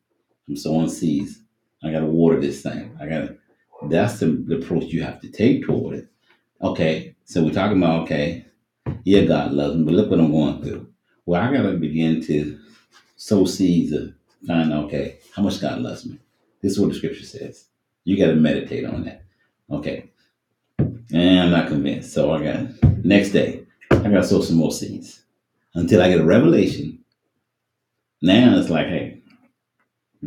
[0.49, 1.41] I'm sowing seeds.
[1.85, 2.97] I gotta water this thing.
[3.01, 3.37] I gotta
[3.89, 6.09] that's the, the approach you have to take toward it.
[6.63, 8.47] Okay, so we're talking about okay,
[9.05, 10.89] yeah, God loves me, but look what I'm going through.
[11.27, 12.59] Well, I gotta begin to
[13.17, 14.15] sow seeds of
[14.47, 16.19] find okay, how much God loves me.
[16.63, 17.67] This is what the scripture says.
[18.05, 19.25] You got to meditate on that.
[19.71, 20.11] Okay.
[20.79, 22.13] And I'm not convinced.
[22.13, 25.23] So I got next day, I got to sow some more seeds
[25.75, 27.05] until I get a revelation.
[28.23, 29.16] Now it's like, hey,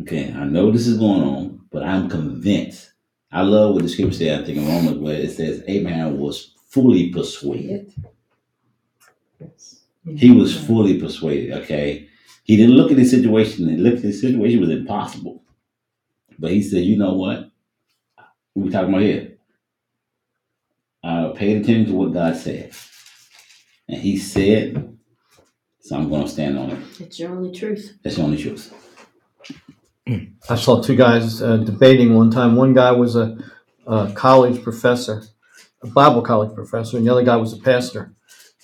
[0.00, 2.92] okay, I know this is going on, but I'm convinced.
[3.32, 6.54] I love what the scripture says, I think in Romans, where it says Abraham was
[6.68, 7.92] fully persuaded.
[9.38, 9.82] Yes.
[10.16, 11.52] He was fully persuaded.
[11.62, 12.08] Okay,
[12.44, 15.44] he didn't look at the situation and look at the situation was impossible,
[16.38, 17.50] but he said, "You know what?
[18.54, 19.38] We talking about here.
[21.02, 22.72] I paid attention to what God said,
[23.88, 24.98] and He said,
[25.80, 27.00] so I'm going to stand on it.
[27.00, 27.98] It's your only truth.
[28.02, 28.72] That's the only truth.
[30.48, 32.56] I saw two guys uh, debating one time.
[32.56, 33.38] One guy was a,
[33.86, 35.22] a college professor,
[35.82, 38.12] a Bible college professor, and the other guy was a pastor.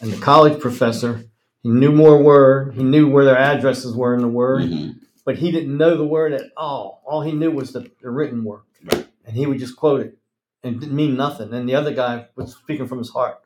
[0.01, 1.25] And the college professor,
[1.63, 2.75] he knew more word.
[2.75, 4.97] He knew where their addresses were in the word, Mhm.
[5.25, 7.03] but he didn't know the word at all.
[7.07, 10.19] All he knew was the, the written word, and he would just quote it,
[10.63, 11.53] and it didn't mean nothing.
[11.53, 13.41] And the other guy was speaking from his heart,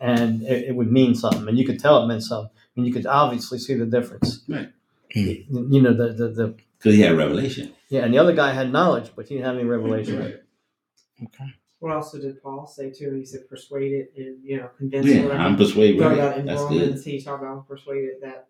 [0.00, 2.92] and it, it would mean something, and you could tell it meant something, and you
[2.92, 4.42] could obviously see the difference.
[4.48, 4.70] Right.
[5.14, 7.72] You you know the the, the Because he had revelation.
[7.90, 10.40] yeah, and the other guy had knowledge, but he didn't have any revelation.
[11.22, 11.44] Okay.
[11.78, 13.14] What else did Paul say too?
[13.14, 15.08] He said persuaded and you know convinced.
[15.08, 15.40] Yeah, whatever.
[15.42, 16.00] I'm persuaded.
[16.00, 16.12] Right?
[16.14, 16.80] about in That's good.
[16.80, 18.48] Romans, he talked about persuaded that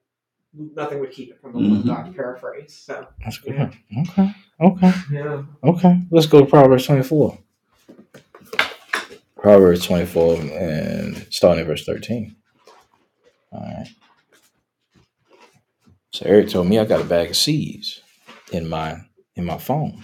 [0.55, 1.87] nothing would keep it from the will of Mhm.
[1.87, 2.15] God.
[2.15, 2.75] Paraphrase.
[2.75, 3.55] So That's good.
[3.55, 4.03] Yeah.
[4.03, 4.35] Okay.
[4.61, 4.93] Okay.
[5.11, 5.43] yeah.
[5.65, 5.99] Okay.
[6.11, 7.39] Let's go to Proverbs 24.
[9.37, 12.37] Proverbs 24 and starting at verse 13.
[13.51, 13.89] All right.
[16.13, 18.02] So Eric told me I got a bag of seeds
[18.53, 18.97] in my
[19.37, 20.03] in my phone.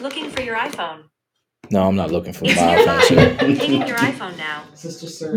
[0.00, 1.04] Looking for your iPhone.
[1.70, 3.00] No, I'm not looking for It's my nearby.
[3.00, 3.58] iPhone.
[3.58, 4.64] Taking your iPhone now.
[4.74, 5.32] Sister Sir.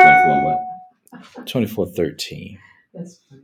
[0.00, 1.46] Twenty-four what?
[1.46, 2.58] 24 13.
[2.92, 3.42] That's funny.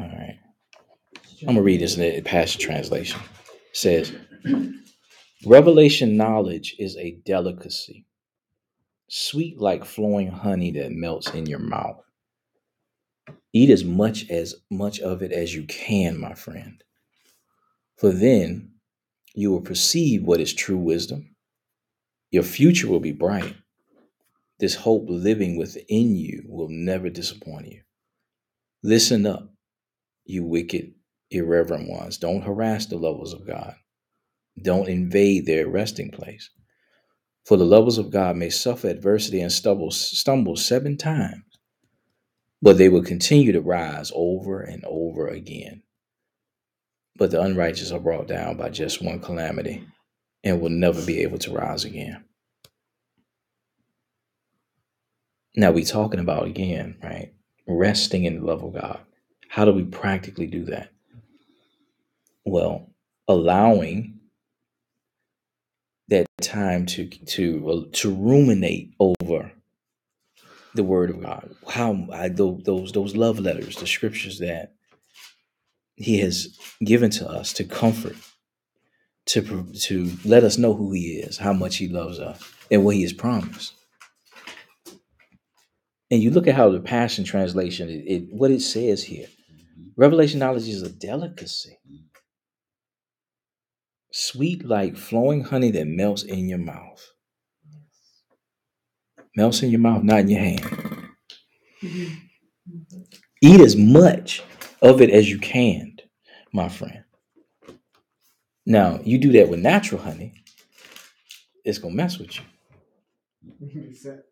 [0.00, 0.38] All right.
[1.42, 3.20] I'm gonna read this in the Passion Translation.
[3.70, 4.12] It says,
[5.46, 8.06] Revelation knowledge is a delicacy,
[9.14, 12.02] sweet like flowing honey that melts in your mouth.
[13.52, 16.82] Eat as much as much of it as you can, my friend.
[17.96, 18.72] For then
[19.32, 21.36] you will perceive what is true wisdom.
[22.32, 23.54] Your future will be bright.
[24.58, 27.82] This hope living within you will never disappoint you.
[28.82, 29.48] Listen up,
[30.24, 30.92] you wicked,
[31.30, 32.18] irreverent ones.
[32.18, 33.76] Don't harass the lovers of God.
[34.60, 36.50] Don't invade their resting place.
[37.44, 41.44] For the lovers of God may suffer adversity and stumble, stumble seven times,
[42.62, 45.82] but they will continue to rise over and over again.
[47.16, 49.86] But the unrighteous are brought down by just one calamity
[50.42, 52.24] and will never be able to rise again.
[55.56, 57.32] Now we're talking about again, right?
[57.68, 59.00] Resting in the love of God.
[59.48, 60.90] How do we practically do that?
[62.44, 62.90] Well,
[63.28, 64.13] allowing
[66.08, 69.52] that time to to uh, to ruminate over
[70.74, 71.54] the Word of God.
[71.68, 74.74] How I those those love letters, the scriptures that
[75.96, 78.16] He has given to us to comfort,
[79.26, 82.96] to to let us know who He is, how much He loves us, and what
[82.96, 83.74] He has promised.
[86.10, 89.26] And you look at how the Passion Translation, it, it what it says here.
[89.26, 89.88] Mm-hmm.
[89.96, 92.04] Revelation knowledge is a delicacy, mm-hmm.
[94.16, 97.04] Sweet like flowing honey that melts in your mouth.
[99.36, 100.60] Melts in your mouth, not in your hand.
[101.82, 102.14] Mm-hmm.
[103.42, 104.44] Eat as much
[104.80, 105.96] of it as you can,
[106.52, 107.02] my friend.
[108.64, 110.44] Now, you do that with natural honey,
[111.64, 114.20] it's gonna mess with you.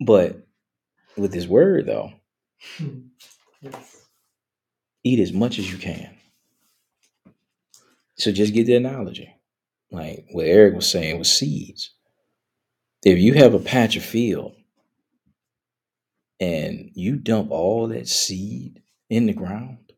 [0.00, 0.46] But
[1.16, 2.12] with this word, though,
[3.60, 4.06] yes.
[5.02, 6.17] eat as much as you can.
[8.18, 9.34] So just get the analogy.
[9.90, 11.92] Like what Eric was saying with seeds.
[13.04, 14.54] If you have a patch of field
[16.40, 19.92] and you dump all that seed in the ground,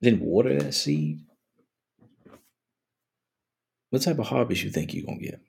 [0.00, 1.20] then water that seed,
[3.90, 5.40] what type of harvest you think you're gonna get?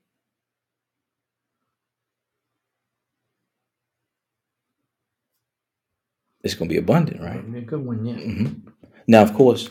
[6.43, 7.51] It's gonna be abundant, right?
[7.51, 8.15] Be a good one, yeah.
[8.15, 8.47] hmm
[9.07, 9.69] Now, of course,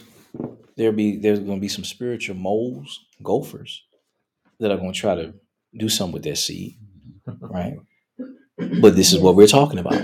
[0.81, 3.85] there'll be there's going to be some spiritual moles, gophers,
[4.61, 5.35] that are going to try to
[5.77, 6.79] do something with their seed,
[7.41, 7.77] right?
[8.57, 10.03] But this is what we're talking about.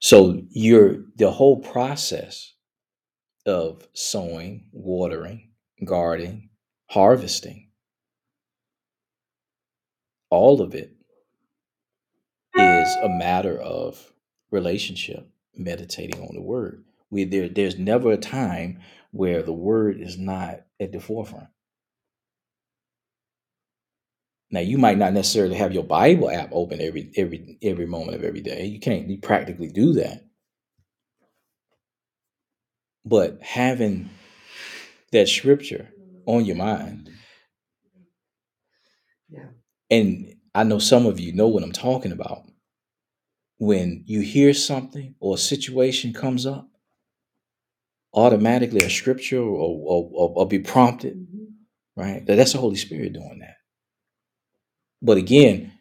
[0.00, 2.52] So you're the whole process
[3.46, 5.50] of sowing, watering,
[5.84, 6.50] guarding,
[6.86, 7.70] harvesting,
[10.30, 10.92] all of it
[12.54, 14.12] is a matter of
[14.50, 16.84] relationship, meditating on the word.
[17.10, 18.80] We there there's never a time
[19.12, 21.48] where the word is not at the forefront.
[24.50, 28.24] Now you might not necessarily have your Bible app open every every every moment of
[28.24, 28.66] every day.
[28.66, 30.24] You can't you practically do that.
[33.04, 34.10] But having
[35.12, 35.90] that scripture
[36.26, 37.10] on your mind,
[39.30, 39.48] Yeah.
[39.90, 42.44] and I know some of you know what I'm talking about.
[43.58, 46.68] When you hear something or a situation comes up,
[48.14, 51.26] automatically a scripture or, or, or, or be prompted,
[51.96, 52.26] right?
[52.26, 53.56] That- That's the Holy Spirit doing that.
[55.02, 55.72] But again,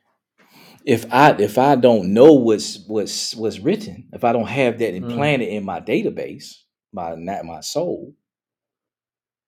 [0.86, 4.96] if I if I don't know what's what's what's written, if I don't have that
[4.96, 4.96] Mm.
[4.96, 6.56] implanted in my database,
[6.94, 8.16] my not my soul,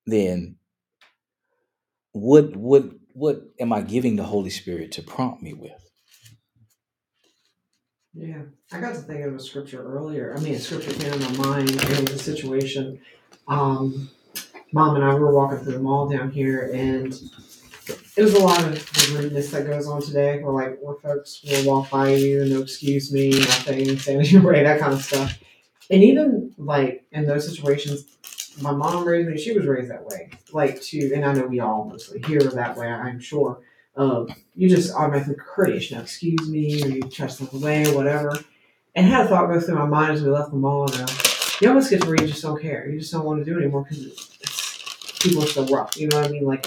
[0.08, 0.58] then
[2.14, 5.89] what what what am I giving the Holy Spirit to prompt me with?
[8.22, 8.42] Yeah,
[8.74, 10.36] I got to thinking of a scripture earlier.
[10.36, 11.72] I mean, a scripture came in my mind.
[11.72, 13.00] Was a situation.
[13.48, 14.10] Um,
[14.74, 17.14] Mom and I were walking through the mall down here, and
[18.18, 20.44] it was a lot of the rudeness that goes on today.
[20.44, 24.42] Where like, where folks will walk by you, and no excuse me, nothing, saying your
[24.42, 25.40] way, that kind of stuff.
[25.90, 28.04] And even like in those situations,
[28.62, 29.38] my mom raised me.
[29.38, 32.76] She was raised that way, like to, and I know we all mostly hear that
[32.76, 32.88] way.
[32.88, 33.62] I'm sure.
[33.96, 35.92] Um, you just automatically courteous.
[35.92, 38.38] Now, excuse me, or you try to away, or whatever.
[38.96, 41.02] And I had a thought go through my mind as we left the mall, and
[41.02, 41.14] uh,
[41.62, 42.90] you almost get to where you just don't care.
[42.90, 44.40] You just don't want to do it anymore because
[45.20, 45.98] people are so rough.
[45.98, 46.46] You know what I mean?
[46.46, 46.66] Like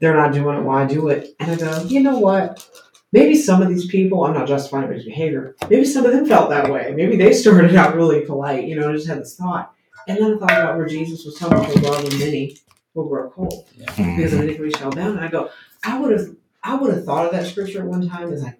[0.00, 1.34] they're not doing it, why do it?
[1.40, 2.68] And I go, you know what?
[3.12, 5.54] Maybe some of these people, I'm not justifying anybody's behavior.
[5.70, 6.92] Maybe some of them felt that way.
[6.94, 8.66] Maybe they started out really polite.
[8.66, 9.72] You know, I just had this thought,
[10.08, 12.56] and then I thought about where Jesus was talking to the love of many
[12.94, 15.16] will grow cold because of iniquity shall abound.
[15.16, 15.50] And I go,
[15.86, 18.58] I would have, I would have thought of that scripture at one time as like,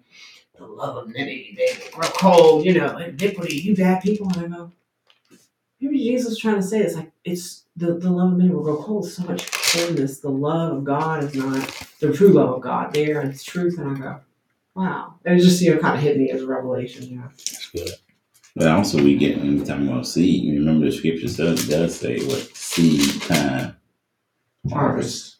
[0.57, 2.65] the love of many, they will grow cold.
[2.65, 4.27] You know, iniquity, you bad people.
[4.31, 4.71] And I go,
[5.79, 8.63] maybe Jesus was trying to say it's like it's the, the love of many will
[8.63, 9.07] grow cold.
[9.07, 10.19] So much coldness.
[10.19, 13.77] The love of God is not the true love of God there and it's truth.
[13.77, 14.19] And I go,
[14.73, 15.15] wow.
[15.25, 17.03] It just you know kind of hit me as a revelation.
[17.05, 17.27] Yeah.
[17.27, 17.91] That's good.
[18.55, 20.57] But also, we get when we're talking about seed.
[20.57, 23.77] Remember, the scripture does, does say what seed time
[24.71, 25.36] harvest.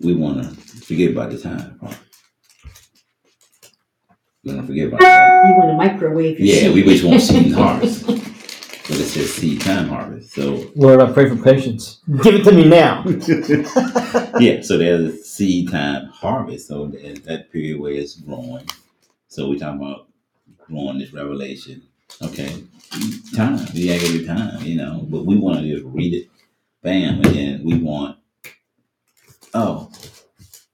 [0.00, 0.50] We want to
[0.82, 1.98] forget about the time part.
[4.44, 5.48] We want to forget about that.
[5.48, 8.06] You want to microwave your Yeah, we just want seed harvest.
[8.88, 10.32] But it says seed time harvest.
[10.32, 12.00] So Lord, I pray for patience.
[12.22, 13.04] Give it to me now.
[14.40, 16.68] yeah, so there's a seed time harvest.
[16.68, 18.66] So there's that period where it's growing.
[19.28, 20.08] So we're talking about
[20.66, 21.82] growing this revelation.
[22.22, 22.64] Okay,
[23.36, 23.58] time.
[23.74, 25.06] We gotta give it time, you know.
[25.08, 26.28] But we want to just read it,
[26.82, 28.17] bam, and then we want,
[29.54, 29.90] oh,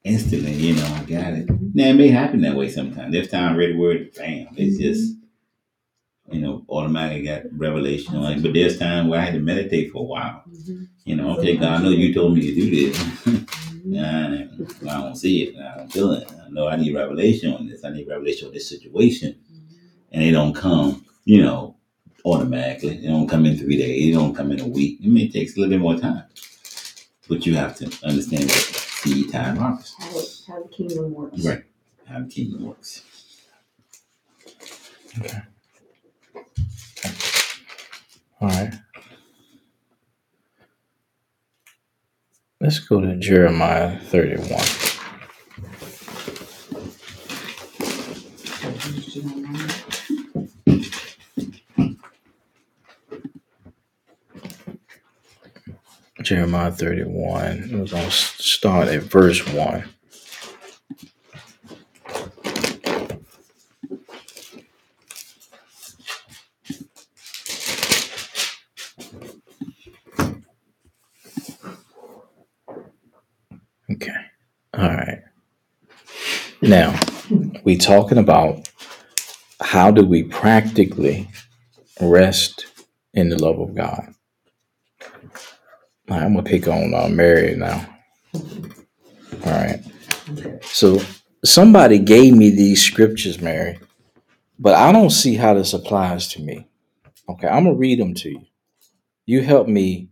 [0.05, 1.49] instantly, you know, I got it.
[1.75, 3.13] Now it may happen that way sometimes.
[3.13, 4.49] There's time read the word, bam.
[4.57, 4.83] It's mm-hmm.
[4.83, 5.15] just,
[6.31, 8.43] you know, automatically got revelation on it.
[8.43, 10.43] But there's time where I had to meditate for a while.
[10.49, 10.85] Mm-hmm.
[11.05, 12.99] You know, okay, God, I know you told me to do this.
[12.99, 13.45] Mm-hmm.
[13.87, 15.59] Nah, I don't see it.
[15.61, 16.27] I don't feel it.
[16.43, 17.85] I know I need revelation on this.
[17.85, 19.37] I need revelation on this situation.
[20.11, 21.77] And it don't come, you know,
[22.25, 23.05] automatically.
[23.05, 24.09] It don't come in three days.
[24.09, 25.01] It don't come in a week.
[25.03, 26.25] It may take a little bit more time.
[27.29, 31.45] But you have to understand what seed time harvest, How, how the kingdom works.
[31.45, 31.65] Right.
[32.07, 33.03] how the kingdom works.
[35.19, 35.39] Okay.
[38.41, 38.75] All right.
[42.61, 44.84] Let's go to Jeremiah 31.
[56.25, 57.69] Jeremiah 31.
[57.71, 59.85] We're going to start at verse 1.
[73.93, 74.11] Okay.
[74.73, 75.23] All right.
[76.63, 76.99] Now,
[77.65, 78.71] we talking about
[79.61, 81.29] how do we practically
[82.01, 82.67] rest
[83.13, 84.14] in the love of God.
[86.19, 87.87] I'm gonna pick on uh, Mary now.
[88.35, 89.81] All right.
[90.63, 91.01] So
[91.45, 93.79] somebody gave me these scriptures, Mary,
[94.59, 96.69] but I don't see how this applies to me.
[97.29, 98.43] Okay, I'm gonna read them to you.
[99.27, 100.11] You help me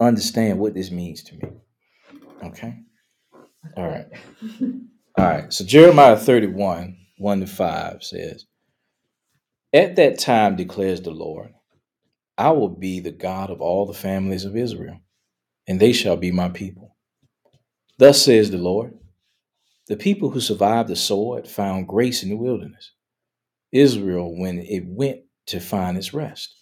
[0.00, 1.42] understand what this means to me.
[2.44, 2.76] Okay.
[3.76, 4.06] All right.
[5.18, 5.52] All right.
[5.52, 8.46] So Jeremiah 31, 1 to 5 says,
[9.72, 11.52] At that time declares the Lord,
[12.38, 15.00] I will be the God of all the families of Israel,
[15.66, 16.96] and they shall be my people.
[17.98, 18.94] Thus says the Lord,
[19.88, 22.92] the people who survived the sword found grace in the wilderness.
[23.72, 26.54] Israel, when it went to find its rest,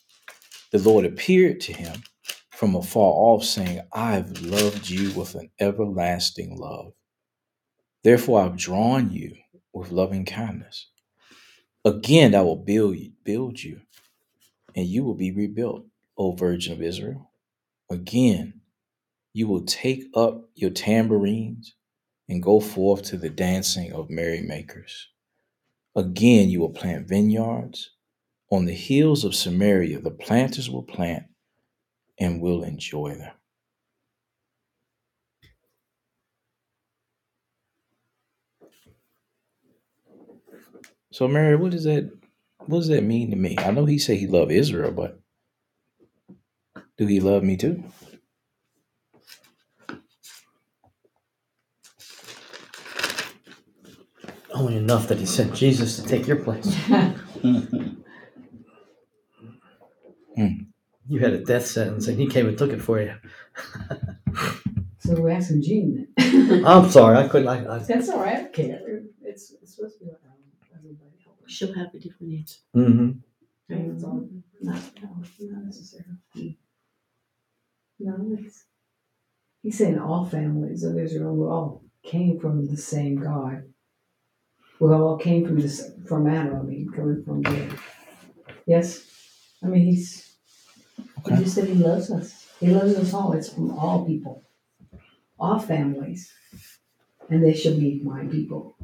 [0.72, 2.02] the Lord appeared to him
[2.50, 6.92] from afar off, saying, I've loved you with an everlasting love.
[8.04, 9.34] Therefore, I've drawn you
[9.72, 10.88] with loving kindness.
[11.84, 13.80] Again, I will build you, build you,
[14.74, 15.84] and you will be rebuilt,
[16.16, 17.30] O Virgin of Israel.
[17.90, 18.60] Again,
[19.32, 21.74] you will take up your tambourines
[22.28, 25.08] and go forth to the dancing of merrymakers.
[25.96, 27.90] Again, you will plant vineyards.
[28.52, 31.24] On the hills of Samaria, the planters will plant
[32.18, 33.32] and will enjoy them.
[41.12, 42.19] So, Mary, what does that
[42.66, 43.56] what does that mean to me?
[43.58, 45.20] I know he said he loved Israel, but
[46.98, 47.84] do he love me too?
[54.52, 56.76] Only enough that he sent Jesus to take your place.
[60.36, 60.48] Hmm.
[61.08, 63.14] You had a death sentence and he came and took it for you.
[64.98, 66.08] So we're asking Gene.
[66.18, 67.48] I'm sorry, I couldn't.
[67.48, 68.80] I, I, That's all right, I don't care.
[69.22, 70.38] It's, it's supposed to be like, um,
[70.78, 71.39] everybody else.
[71.50, 72.58] She'll have a different answer.
[72.76, 73.10] mm-hmm.
[73.68, 74.28] It's all,
[74.60, 76.58] not, no, not necessarily.
[77.98, 78.64] No, it's,
[79.62, 83.64] he's saying all families of Israel, we all came from the same God.
[84.80, 87.68] We all came from this, from Adam, I mean, coming from there.
[88.66, 89.04] Yes,
[89.62, 90.36] I mean, he's,
[91.28, 92.46] he just said he loves us.
[92.58, 93.32] He loves us all.
[93.34, 94.42] It's from all people,
[95.38, 96.32] all families,
[97.28, 98.76] and they shall be my people.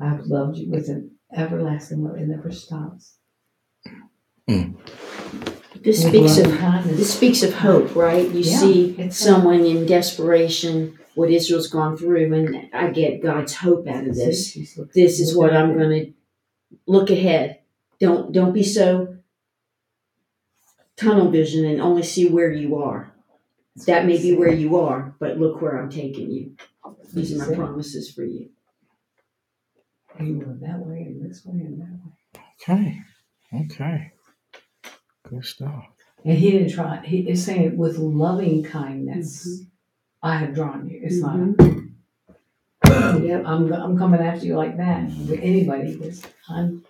[0.00, 2.16] I've loved you with an everlasting love.
[2.16, 3.16] It never stops.
[4.48, 4.76] Mm.
[5.82, 6.96] This With speaks loving of kindness.
[6.98, 8.28] this speaks of hope, right?
[8.28, 13.54] You Yeah, see it's someone in desperation, what Israel's gone through, and I get God's
[13.54, 14.50] hope out of this.
[14.52, 16.12] She's This is what I'm going to
[16.86, 17.60] look ahead.
[17.98, 19.16] Don't don't be so
[20.96, 23.12] tunnel vision and only see where you are.
[23.86, 26.56] That may be where you are, but look where I'm taking you.
[27.14, 28.50] These are my promises for you.
[30.18, 32.42] You went that way and this way and that way.
[32.62, 33.00] Okay.
[33.54, 34.12] Okay.
[35.28, 35.84] Good stuff.
[36.24, 39.62] And he didn't try, he is saying with loving kindness,
[40.22, 41.00] I have drawn you.
[41.02, 41.38] It's not,
[43.22, 43.44] Yep.
[43.46, 45.96] I'm, I'm coming after you like that with anybody.
[45.96, 46.84] Because I'm,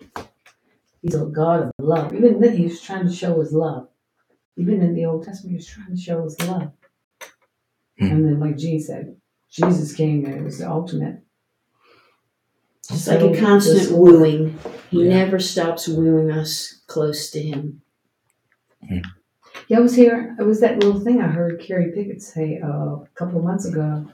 [1.01, 2.13] he's a God of love.
[2.13, 3.87] Even then, he was trying to show his love.
[4.57, 6.71] Even in the Old Testament, he was trying to show his love.
[7.99, 8.05] Hmm.
[8.05, 9.15] And then, like Gene said,
[9.49, 11.21] Jesus came and it was the ultimate.
[12.91, 14.57] It's like a constant wooing.
[14.89, 17.81] He never stops wooing us close to him.
[19.67, 20.35] Yeah, I was here.
[20.37, 23.65] It was that little thing I heard Carrie Pickett say uh, a couple of months
[23.65, 24.05] ago.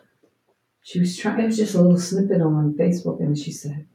[0.83, 1.39] She was trying.
[1.39, 3.87] It was just a little snippet on Facebook, and she said,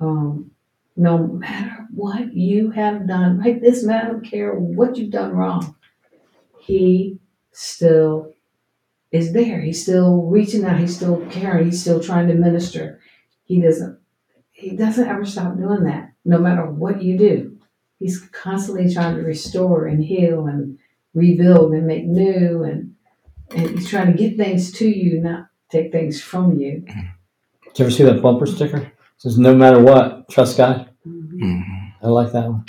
[0.00, 0.50] um,
[0.96, 5.32] "No matter what you have done, right this man, I don't care what you've done
[5.32, 5.76] wrong.
[6.58, 7.20] He
[7.52, 8.34] still
[9.12, 9.60] is there.
[9.60, 10.80] He's still reaching out.
[10.80, 11.66] He's still caring.
[11.66, 13.00] He's still trying to minister.
[13.44, 13.99] He doesn't.
[14.60, 16.12] He doesn't ever stop doing that.
[16.24, 17.58] No matter what you do,
[17.98, 20.78] he's constantly trying to restore and heal and
[21.14, 22.94] rebuild and make new and
[23.52, 26.84] and he's trying to get things to you, not take things from you.
[26.84, 28.76] Did you ever see that bumper sticker?
[28.76, 30.90] It says, no matter what, trust God.
[31.04, 31.60] hmm
[32.02, 32.64] I like that one.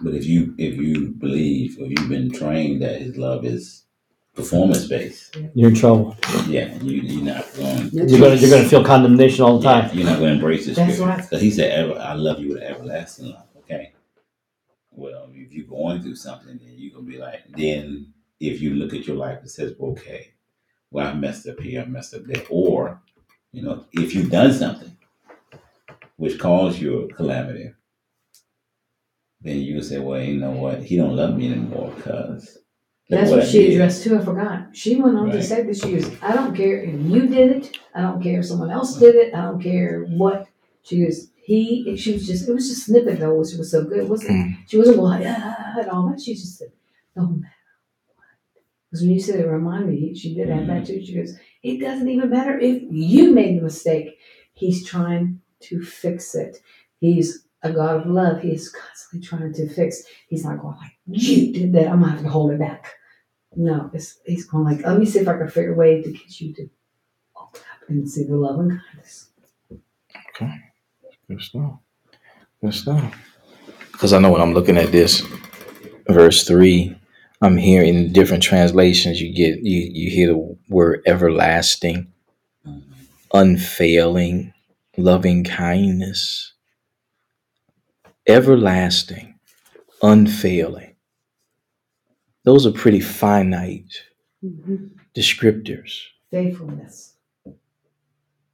[0.00, 3.84] But if you if you believe or you've been trained that his love is
[4.34, 6.16] performance based, You're in trouble.
[6.46, 7.90] yeah, you you're not going.
[7.92, 9.96] You're gonna, you're gonna feel condemnation all the Yeah, time.
[9.98, 11.18] you're not going to embrace the That's right.
[11.22, 13.46] Because he said, Ever, I love you with an everlasting love.
[13.58, 13.92] Okay.
[14.90, 18.74] Well, if you're going through something, then you're going to be like, then if you
[18.74, 20.32] look at your life, it says, okay,
[20.90, 22.42] well, I messed up here, I messed up there.
[22.50, 23.00] Or,
[23.52, 24.94] you know, if you've done something
[26.16, 27.72] which caused you a calamity,
[29.40, 30.82] then you can say, well, you know what?
[30.82, 32.58] He don't love me anymore because.
[33.12, 34.18] That's what she addressed too.
[34.18, 34.68] I forgot.
[34.76, 35.44] She went on to Right.
[35.44, 36.10] say that she was.
[36.22, 37.76] I don't care if you did it.
[37.94, 39.34] I don't care if someone else did it.
[39.34, 40.48] I don't care what.
[40.82, 41.30] She was.
[41.36, 41.96] He.
[41.96, 42.48] She was just.
[42.48, 43.98] It was just snippet though, which was so good.
[44.00, 44.30] It wasn't.
[44.30, 44.56] Mm.
[44.66, 46.20] She wasn't going like ah and all that.
[46.20, 46.72] She just said,
[47.16, 47.52] no matter
[48.16, 48.26] what.
[48.90, 50.14] Because when you said it, reminded me.
[50.14, 51.04] She did have that too.
[51.04, 54.18] She goes, it doesn't even matter if you made the mistake.
[54.54, 56.58] He's trying to fix it.
[56.98, 58.42] He's a God of love.
[58.42, 60.02] He is constantly trying to fix.
[60.28, 61.88] He's not going like you did that.
[61.88, 62.94] I'm gonna have to hold it back.
[63.54, 66.10] No, it's he's going like, let me see if I can figure a way to
[66.10, 66.70] get you to
[67.36, 69.28] open up and see the love and kindness.
[70.30, 70.52] Okay.
[71.28, 71.72] Good stuff.
[72.60, 73.14] Good stuff.
[73.92, 75.22] Because I know when I'm looking at this,
[76.08, 76.96] verse three,
[77.42, 79.20] I'm hearing different translations.
[79.20, 82.12] You get you you hear the word everlasting,
[82.66, 82.92] mm-hmm.
[83.34, 84.54] unfailing,
[84.96, 86.52] loving kindness,
[88.26, 89.38] everlasting,
[90.02, 90.91] unfailing.
[92.44, 94.02] Those are pretty finite
[94.44, 94.90] Mhm.
[95.14, 96.06] descriptors.
[96.30, 97.10] Faithfulness.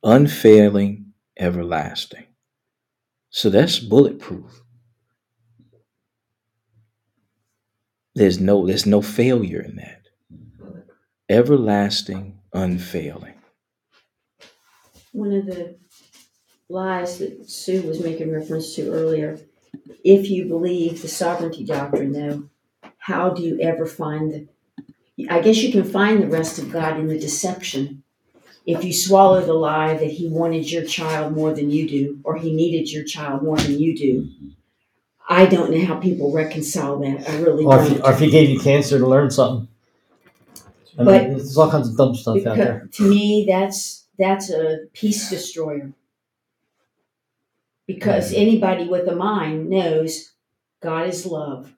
[0.05, 2.25] unfailing, everlasting.
[3.31, 4.63] So that's bulletproof.
[8.15, 10.09] There's no there's no failure in that.
[11.29, 13.35] Everlasting, unfailing.
[15.13, 15.77] One of the
[16.69, 19.39] lies that Sue was making reference to earlier,
[20.05, 22.49] if you believe the sovereignty doctrine, though,
[23.09, 24.49] how do you ever find the?
[25.31, 28.03] I guess you can find the rest of God in the deception.
[28.67, 32.37] If you swallow the lie that He wanted your child more than you do, or
[32.37, 34.29] He needed your child more than you do,
[35.27, 37.29] I don't know how people reconcile that.
[37.29, 38.03] I really Or if, don't.
[38.05, 39.69] or if he gave you cancer to learn something.
[40.99, 42.89] I mean, But- there's all kinds of dumb stuff out there.
[42.93, 45.93] To me, that's that's a peace destroyer.
[47.87, 48.43] Because mm-hmm.
[48.43, 50.33] anybody with a mind knows
[50.83, 51.73] God is love,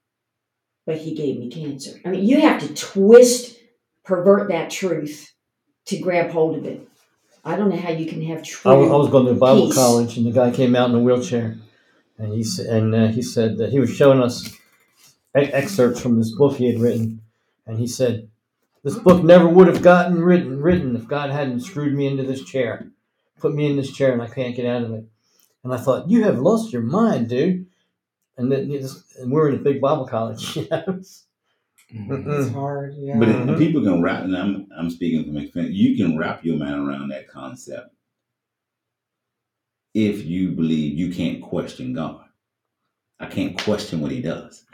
[0.90, 2.00] but He gave me cancer.
[2.04, 3.56] I mean, you have to twist,
[4.02, 5.32] pervert that truth
[5.84, 6.84] to grab hold of it.
[7.44, 8.72] I don't know how you can have true.
[8.72, 9.76] I was, I was going to Bible peace.
[9.76, 11.56] college, and the guy came out in a wheelchair,
[12.18, 14.52] and he said, and uh, he said that he was showing us
[15.32, 17.22] excerpts from this book he had written,
[17.68, 18.28] and he said,
[18.82, 22.42] "This book never would have gotten written written if God hadn't screwed me into this
[22.42, 22.90] chair,
[23.38, 25.04] put me in this chair, and I can't get out of it."
[25.62, 27.66] And I thought, "You have lost your mind, dude."
[28.40, 28.70] And then
[29.20, 31.00] and we're in a big Bible college, you know.
[31.92, 33.18] It's hard, yeah.
[33.18, 33.58] But if Mhm.
[33.58, 37.08] people can wrap, and I'm I'm speaking from experience, you can wrap your mind around
[37.08, 37.94] that concept
[39.94, 42.24] if you believe you can't question God.
[43.18, 44.64] I can't question what He does.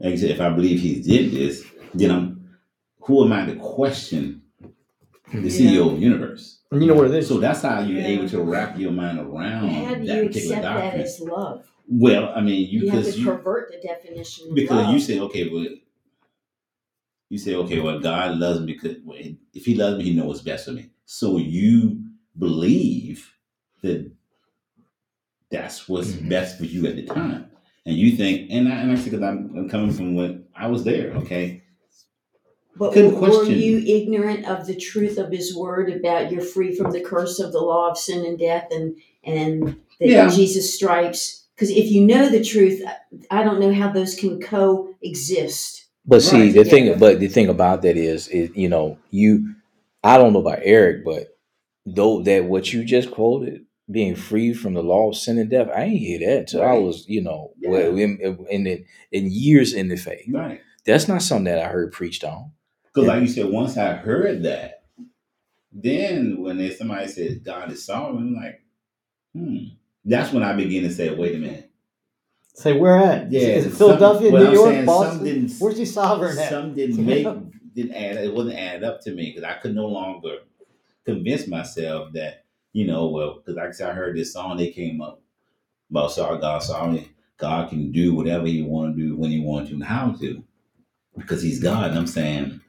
[0.00, 1.64] Like I said, if I believe He did this,
[1.94, 2.56] then I'm
[3.00, 4.42] who am I to question
[5.32, 6.60] the CEO of the universe?
[6.70, 7.28] And you know what it is?
[7.28, 8.06] So that's how you're Yeah.
[8.08, 11.02] able to wrap your mind around How do that you particular accept that doctrine.
[11.02, 11.71] as love?
[11.88, 14.94] Well, I mean, you You have to you pervert the definition of because love.
[14.94, 15.66] you say okay, well,
[17.28, 19.18] you say okay, well, God loves me because well,
[19.54, 20.90] if He loves me, He knows what's best for me.
[21.04, 22.02] So you
[22.38, 23.34] believe
[23.82, 24.10] that
[25.50, 26.28] that's what's Mhm.
[26.28, 27.50] best for you at the time,
[27.84, 30.68] and you think, and I, and I say because I'm, I'm coming from when I
[30.68, 31.62] was there, okay,
[32.76, 36.90] But couldn't were you ignorant of the truth of His Word about you're free from
[36.90, 40.28] the curse of the law of sin and death, and and that Yeah.
[40.30, 41.41] Jesus stripes?
[41.62, 42.82] Because if you know the truth,
[43.30, 45.84] I don't know how those can coexist.
[46.04, 46.54] But see, Right.
[46.54, 49.54] the thing, but the thing about that is, is you know, you,
[50.02, 51.38] I don't know about Eric, but
[51.86, 55.68] though that what you just quoted, being free from the law of sin and death,
[55.72, 57.70] I ain't hear that until I was, you know, Yeah.
[57.70, 60.24] well, in, in in in years in the faith.
[60.32, 60.60] right?
[60.84, 62.50] That's not something that I heard preached on.
[62.86, 64.82] Because like you said, once I heard that,
[65.70, 68.62] then when somebody says God is sovereign, I'm like,
[69.32, 71.70] hmm, that's when I begin to say, wait a minute.
[72.54, 73.32] Say where at?
[73.32, 75.50] Yeah, Is it Philadelphia, what New York, saying, Boston?
[75.58, 76.50] Where's he sovereign at?
[76.50, 77.26] Some didn't make
[77.74, 80.38] didn't add it wasn't add up to me because I could no longer
[81.04, 84.70] convince myself that you know well because like I said I heard this song they
[84.70, 85.22] came up
[85.90, 89.68] about sorry God sorry God can do whatever He want to do when He want
[89.68, 90.44] to and how to
[91.16, 92.60] because He's God and I'm saying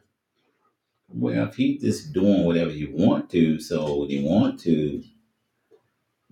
[1.10, 5.04] well if He just doing whatever He want to so when He want to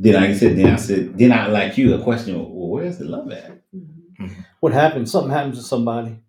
[0.04, 2.98] then like I said then I said then I like you a question well where's
[2.98, 3.62] the love at
[4.60, 5.12] what happens?
[5.12, 6.20] Something happens to somebody,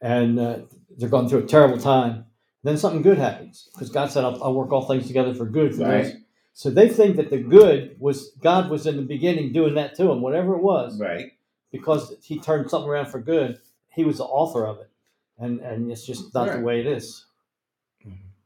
[0.00, 0.58] and uh,
[0.96, 2.26] they're going through a terrible time.
[2.62, 5.74] Then something good happens because God said, "I'll, I'll work all things together for good
[5.74, 6.04] for Right.
[6.04, 6.12] those."
[6.52, 10.04] So they think that the good was God was in the beginning doing that to
[10.04, 11.32] them, whatever it was, right
[11.72, 13.58] because He turned something around for good.
[13.88, 14.90] He was the author of it,
[15.38, 16.58] and and it's just not Right.
[16.58, 17.26] the way it is.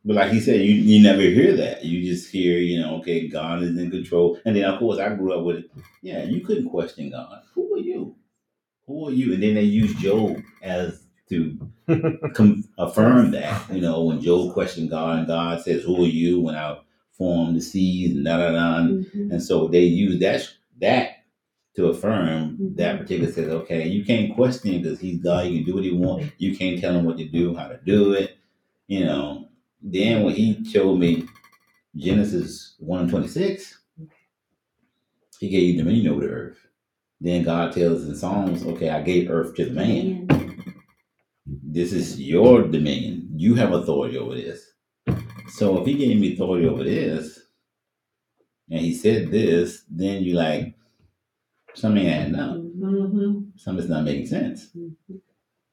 [0.05, 1.85] But like he said, you, you never hear that.
[1.85, 4.39] You just hear, you know, okay, God is in control.
[4.45, 5.71] And then of course I grew up with it.
[6.03, 7.43] Yeah, you couldn't question God.
[7.55, 8.15] Who are you?
[8.87, 9.33] Who are you?
[9.33, 11.59] And then they use Job as to
[12.35, 13.71] com- affirm that.
[13.73, 16.41] You know, when Job questioned God and God says, Who are you?
[16.41, 16.79] When I
[17.17, 18.79] formed the seas and da da da.
[18.79, 19.33] And, mm-hmm.
[19.33, 20.47] and so they use that
[20.81, 21.25] that
[21.77, 22.75] to affirm mm-hmm.
[22.77, 25.85] that particular says, okay, you can't question him because he's God, you can do what
[25.85, 26.33] he wants.
[26.39, 28.37] You can't tell him what to do, how to do it.
[28.87, 29.44] You know,
[29.85, 31.29] then when he showed me
[31.95, 33.79] Genesis 1 and 26,
[35.39, 36.59] he gave you dominion over the earth.
[37.21, 40.27] Then God tells in Psalms, okay, I gave earth to the man.
[41.47, 43.29] This is your dominion.
[43.37, 44.73] You have authority over this.
[45.49, 47.41] So if he gave me authority over this,
[48.71, 50.75] and he said this, then you like,
[51.75, 52.57] something ain't adding up.
[52.57, 53.51] Mm-hmm.
[53.57, 54.69] Something's not making sense.
[54.69, 54.91] Do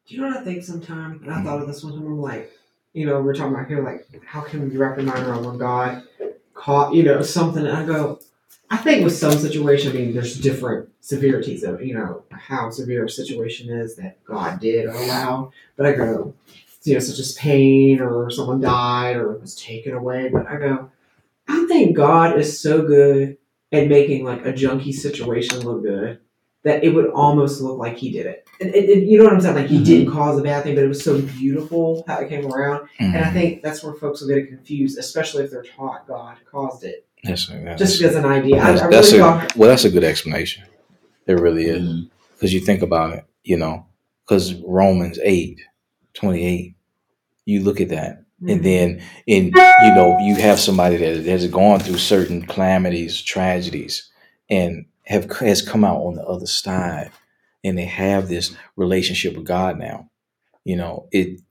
[0.08, 1.22] you know what I think sometimes?
[1.22, 2.06] And I thought of this one time.
[2.06, 2.52] I'm like,
[2.94, 5.58] you know, we're talking about here, like, how can we wrap your mind around when
[5.58, 6.04] God
[6.54, 7.66] caught, you know, something?
[7.66, 8.20] And I go,
[8.70, 13.06] I think with some situation, I mean, there's different severities of, you know, how severe
[13.06, 15.52] a situation is that God did allow.
[15.76, 16.34] But I go,
[16.84, 20.30] you know, such as pain or someone died or was taken away.
[20.30, 20.90] But I go,
[21.48, 23.38] I think God is so good
[23.72, 26.20] at making like a junky situation look good
[26.64, 28.48] that it would almost look like he did it.
[28.60, 29.56] And, and- and you know what I'm saying?
[29.56, 29.86] Like he Mhm.
[29.86, 32.88] didn't cause a bad thing, but it was so beautiful how it came around.
[33.00, 33.34] And I Mhm.
[33.34, 37.06] think that's where folks will get it confused, especially if they're taught God caused it.
[37.24, 38.56] That's, that's, Just as an idea.
[38.58, 40.64] That's, I that's really a, thought well, that's a good explanation.
[41.28, 42.06] It really is.
[42.36, 43.86] Because you think about it, you know,
[44.26, 45.60] because Romans 8,
[46.14, 46.76] 28,
[47.46, 48.24] you look at that.
[48.48, 54.10] And then, in you know, you have somebody that has gone through certain calamities, tragedies,
[54.50, 57.12] and have has come out on the other side,
[57.64, 60.10] and they have this relationship with God now.
[60.64, 61.42] You know, it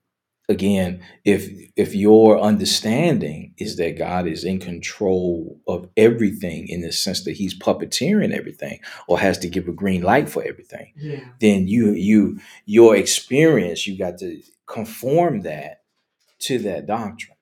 [0.48, 6.92] again, if if your understanding is that God is in control of everything in the
[6.92, 11.20] sense that He's puppeteering everything, or has to give a green light for everything, Yeah.
[11.40, 15.82] then you you your experience you got to conform that
[16.40, 17.36] to that doctrine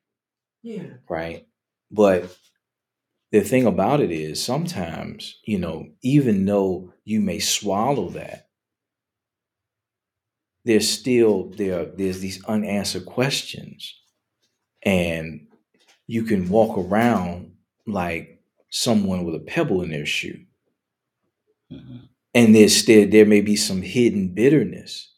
[0.63, 0.95] Yeah.
[1.09, 1.47] right
[1.91, 2.37] but
[3.33, 8.49] the thing about it is sometimes you know even though you may swallow that
[10.65, 13.95] there's still there there's these unanswered questions.
[14.85, 15.49] And
[16.07, 17.53] you can walk around
[17.87, 20.45] like someone with a pebble in their shoe.
[21.73, 22.09] Mhm.
[22.35, 25.13] and there's still there may be some hidden bitterness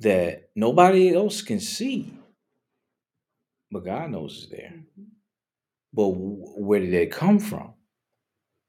[0.00, 2.12] that nobody else can see
[3.70, 4.74] but god knows is there
[5.94, 7.72] but where did it come from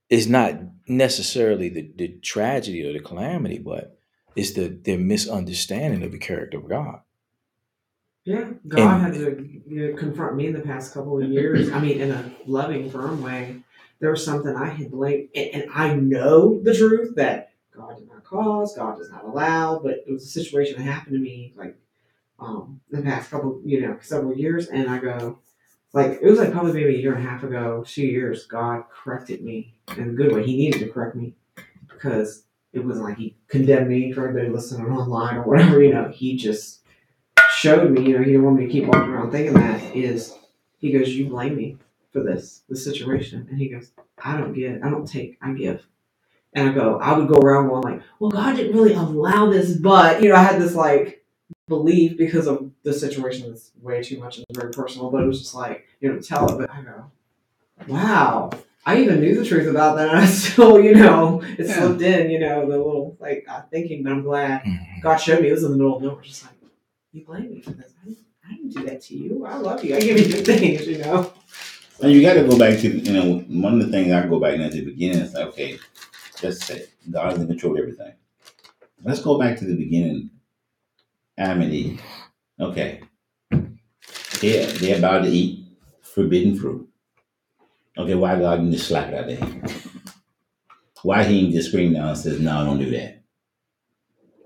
[0.10, 0.54] it's not
[0.88, 3.98] necessarily the, the tragedy or the calamity but
[4.36, 7.00] it's the their misunderstanding of the character of god
[8.26, 8.52] Yeah.
[8.68, 11.72] God And- had to you know, confront me in the past couple of years.
[11.72, 13.62] I mean, in a loving, firm way.
[14.00, 18.08] There was something I had blamed, and, and I know the truth that God did
[18.10, 21.54] not cause, God does not allow, but it was a situation that happened to me
[21.56, 21.76] like
[22.40, 25.40] um the past couple, you know, several years, and I go,
[25.96, 28.84] like it was like probably maybe a year and a half ago, two years, God
[28.92, 30.46] corrected me in a good way.
[30.46, 31.36] He needed to correct me
[31.88, 32.44] because
[32.74, 36.36] it wasn't like he condemned me for everybody listening online or whatever, you know, he
[36.36, 36.82] just
[37.58, 40.38] showed me, you know, he didn't want me to keep walking around thinking that is
[40.80, 41.78] he goes, You blame me
[42.12, 43.48] for this, this situation.
[43.50, 43.92] And he goes,
[44.22, 45.88] I don't get I don't take, I give.
[46.54, 49.78] And I go, I would go around going like, Well, God didn't really allow this,
[49.78, 51.24] but you know, I had this like
[51.70, 55.40] belief because of the situation that's way too much and very personal, but it was
[55.42, 57.12] just like, you know, tell it, but I go,
[57.88, 58.52] Wow.
[58.86, 61.80] I even knew the truth about that and I still, you know, it Yeah.
[61.80, 65.02] slipped in, you know, the little like uh, thinking, but I'm glad Mhm.
[65.02, 66.54] God showed me it was in the middle of nowhere, just like,
[67.12, 67.92] you blame me for this.
[68.02, 69.46] I didn't, I didn't do that to you.
[69.46, 69.96] I love you.
[69.96, 71.34] I give you good things, you know.
[72.02, 74.40] And you got to go back to, you know, one of the things I go
[74.40, 75.80] back now to the beginning is like, okay,
[76.40, 78.14] just say God is in control of everything.
[79.04, 80.30] Let's go back to the beginning.
[81.38, 82.02] Adam and Eve.
[82.60, 83.02] Okay.
[84.42, 85.66] They're, they're about to eat
[86.02, 86.88] forbidden fruit.
[87.98, 89.74] Okay, why God didn't just slap it out of hand?
[91.04, 93.22] Why he didn't just scream down and says, no, don't do that?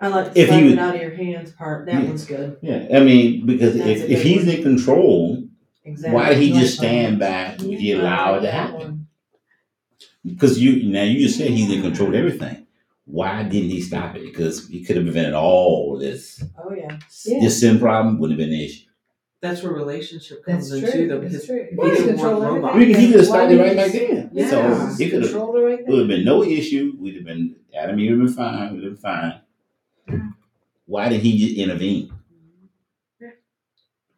[0.02, 1.86] I like the If slap you- it out of your hands part.
[1.88, 2.08] That Yeah.
[2.08, 2.58] one's good.
[2.62, 4.56] Yeah, I mean, because That's if, if he's one.
[4.56, 5.44] in control,
[5.84, 6.16] Exactly.
[6.16, 7.60] why did he just stand back?
[7.60, 9.08] He I allowed it to happen.
[10.26, 12.68] Because you now you just said he's in control of everything.
[13.12, 14.24] Why didn't he stop it?
[14.24, 16.44] Because he could have prevented all this.
[16.64, 17.00] Oh yeah.
[17.26, 17.40] Yeah.
[17.42, 18.86] This sin problem wouldn't have been an issue.
[19.42, 21.02] That's where relationship comes That's in true.
[21.02, 21.56] too, though, That's because true.
[21.72, 22.78] he didn't want Control robots.
[22.78, 24.30] He, he could have Why started did right back say- then.
[24.34, 24.50] Yeah.
[24.50, 25.86] So he could have Control it right there.
[25.88, 26.94] It would have been no issue.
[27.00, 28.74] We'd have been Adam and Eve would have been fine.
[28.76, 29.02] We'd have been
[30.12, 30.34] fine.
[30.86, 32.12] Why did he just intervene?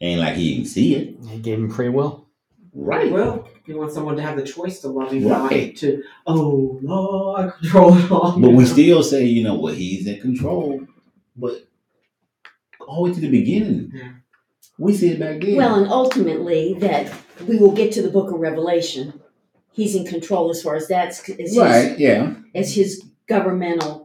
[0.02, 1.16] Ain't like he didn't see it.
[1.30, 2.28] He gave him free will.
[2.74, 3.12] Right.
[3.12, 5.68] Well, you want someone to have the choice to love you, Right.
[5.68, 8.40] not to, oh, Lord, I control it all.
[8.40, 8.66] But we know?
[8.66, 10.82] still say, you know what, he's in control.
[11.36, 11.68] But
[12.80, 13.92] all the way to the beginning.
[13.94, 14.12] Yeah.
[14.78, 15.56] We see it back then.
[15.58, 17.12] Well, and ultimately, that
[17.48, 19.22] we will get to the book of Revelation.
[19.72, 22.34] He's in control as far as that's as his, right, yeah.
[22.56, 24.01] as his governmental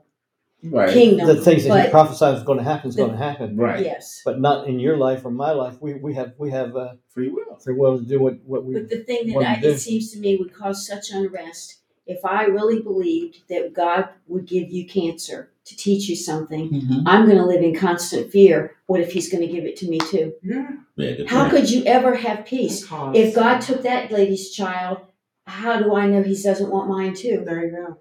[0.63, 0.93] Right.
[0.93, 1.27] kingdom.
[1.27, 3.57] The things that he but prophesied was going to happen is going to happen.
[3.57, 3.85] Right.
[3.85, 5.77] yes, But not in your life or my life.
[5.81, 7.57] We, we have we have uh, Free will.
[7.63, 10.19] free will to do what, what we but the thing that I, it seems to
[10.19, 15.51] me would cause such unrest if I really believed that God would give you cancer
[15.65, 16.71] to teach you something.
[16.71, 17.09] Mm-hmm.
[17.09, 18.77] I'm going to live in constant fear.
[18.87, 20.33] What if He's going to give it to me too?
[20.43, 20.71] Yeah.
[20.97, 21.51] Yeah, How point.
[21.53, 24.99] could you ever have peace if God took that lady's child?
[25.47, 27.43] How do I know He doesn't want mine too?
[27.45, 27.99] There you go.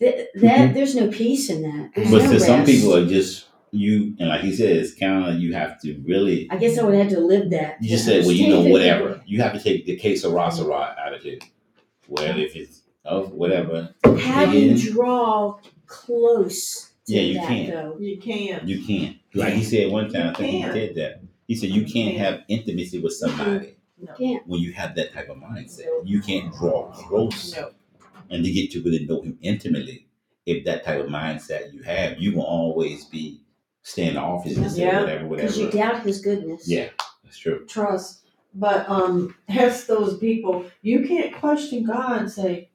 [0.00, 1.90] That, that there's no peace in that.
[1.94, 5.24] There's But no to some people are just you and like he said, it's kind
[5.28, 7.82] of you have to really I guess I would have to live that.
[7.82, 8.72] you just to say, well, you know, understand it.
[8.72, 9.22] whatever.
[9.26, 11.06] You have to take the case of Rossarat mm-hmm.
[11.06, 11.42] attitude.
[12.08, 17.70] Well, if it's oh whatever, How do you draw close to Yeah, you that can't.
[17.72, 17.96] though?
[17.98, 18.64] You can't.
[18.68, 19.16] you can't.
[19.34, 20.72] Like he said one time, I think he can't.
[20.74, 21.20] said that.
[21.46, 24.14] He said you can't have intimacy with somebody No.
[24.14, 24.46] Can't.
[24.46, 25.86] when you have that type of mindset.
[26.04, 27.70] You can't draw close No.
[28.30, 30.06] And to get to really know him intimately.
[30.46, 33.42] If that type of mindset you have, you will always be
[33.82, 35.00] standoffish and say Yeah.
[35.00, 36.68] whatever, Because you doubt His goodness.
[36.68, 36.88] Yeah,
[37.22, 37.64] that's true.
[37.66, 38.24] Trust.
[38.54, 42.70] But um as those people, you can't question God and say,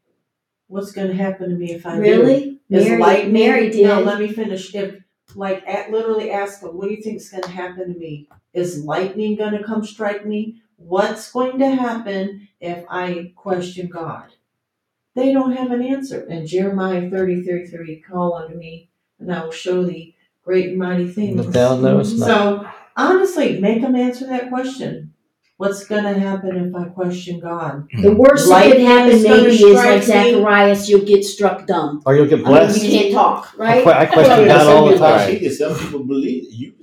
[0.68, 2.02] What's gonna happen to me if I do?
[2.02, 2.60] Really?
[2.70, 3.84] Is Mary, lightning, Mary did.
[3.86, 4.74] No, let me finish.
[4.74, 4.96] If
[5.36, 8.28] like at literally ask them, what do you think is gonna happen to me?
[8.54, 10.62] Is lightning gonna come strike me?
[10.78, 14.32] What's going to happen if I question God?
[15.16, 16.26] They don't have an answer.
[16.30, 18.90] And Jeremiah 30, 33, call unto me,
[19.20, 21.38] and I will show thee great and mighty things.
[21.38, 22.26] But thou knowest not.
[22.28, 25.14] So honestly, make them answer that question.
[25.58, 27.88] What's gonna happen if I question God?
[28.02, 30.32] the worst that could happen gonna maybe is like strike me.
[30.34, 32.02] Zacharias, you'll get struck dumb.
[32.06, 32.84] or you'll get I mean, blessed.
[32.84, 33.84] you can't talk, right?
[33.84, 35.76] que- I question Well, God all the some people- time.
[35.78, 36.74] Some people believe you,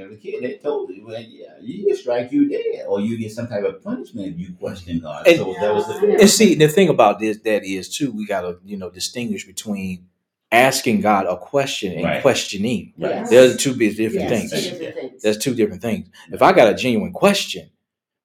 [0.00, 3.18] as a kid, they told you, well, yeah, you get strike you dead, or you
[3.18, 5.26] get some type of punishment if you question God.
[5.26, 6.16] And- so that was the know.
[6.20, 10.06] And see, the thing about this that is too, we gotta you know distinguish between
[10.50, 12.22] asking God a question and Right.
[12.22, 12.94] questioning.
[12.98, 13.10] Right.
[13.10, 13.30] Yes.
[13.30, 14.50] They're two bit different Yes, things.
[14.70, 15.22] two different things.
[15.22, 16.08] There's two different things.
[16.32, 17.68] If I got a genuine question,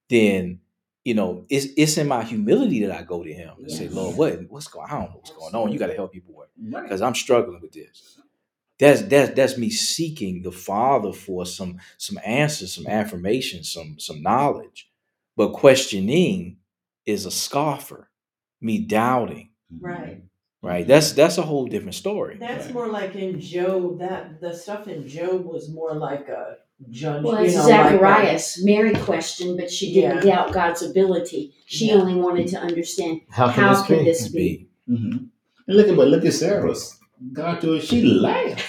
[0.10, 0.60] then
[1.04, 4.16] you know it's it's in my humility that I go to Him and say, Lord,
[4.18, 4.88] what what's going?
[4.90, 5.72] I don't know what's going on.
[5.72, 6.84] You got to help me, boy, Right.
[6.84, 8.18] because I'm struggling with this.
[8.80, 14.22] That's that's that's me seeking the Father for some some answers, some affirmation, some some
[14.22, 14.90] knowledge.
[15.38, 16.58] But questioning
[17.06, 18.10] is a scoffer,
[18.62, 19.50] me doubting.
[19.80, 20.24] Right.
[20.62, 20.88] Right?
[20.88, 22.38] That's that's a whole different story.
[22.40, 24.00] That's more like in Job.
[24.00, 26.58] That the stuff in Job was more like a
[26.90, 27.24] judge.
[27.24, 28.64] Well, you it's know, like a- Zacharias.
[28.64, 31.54] Mary questioned, but she didn't doubt God's ability.
[31.66, 31.96] She Yeah.
[31.96, 34.04] only wanted to understand How can how this can be?
[34.06, 34.68] this be?
[34.88, 35.18] hmm
[35.68, 36.98] And look at but look at Sarah's.
[37.32, 38.64] God to her she laughed.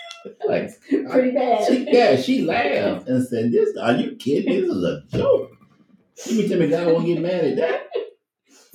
[0.48, 0.70] like,
[1.10, 1.66] Pretty bad.
[1.66, 4.60] She, yeah, she laughed and said, "This, are you kidding?
[4.60, 5.52] This is a joke."
[6.26, 7.86] You mean tell me God won't get mad at that?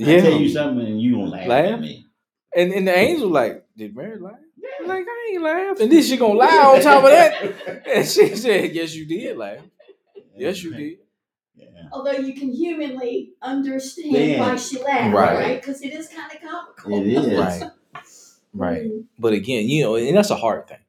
[0.01, 1.65] I tell you something and you gonna laugh, Laugh?
[1.73, 2.07] at me.
[2.55, 4.33] And and the angel like, did Mary laugh?
[4.57, 4.87] Yeah.
[4.87, 5.79] Like I ain't laugh.
[5.79, 7.83] And then she gonna lie on top of that.
[7.87, 9.59] And she said, Yes, you did laugh.
[10.37, 10.97] Yes, you did.
[11.55, 11.65] Yeah.
[11.93, 14.39] Although you can humanly understand Yeah.
[14.39, 15.37] why she laughed, Right.
[15.37, 15.61] right?
[15.61, 17.01] Because it is kind of comical.
[17.01, 17.39] It is.
[17.39, 17.71] Right.
[18.55, 18.83] Right.
[18.83, 19.05] Mm.
[19.19, 20.79] But again, you know, and that's a hard thing.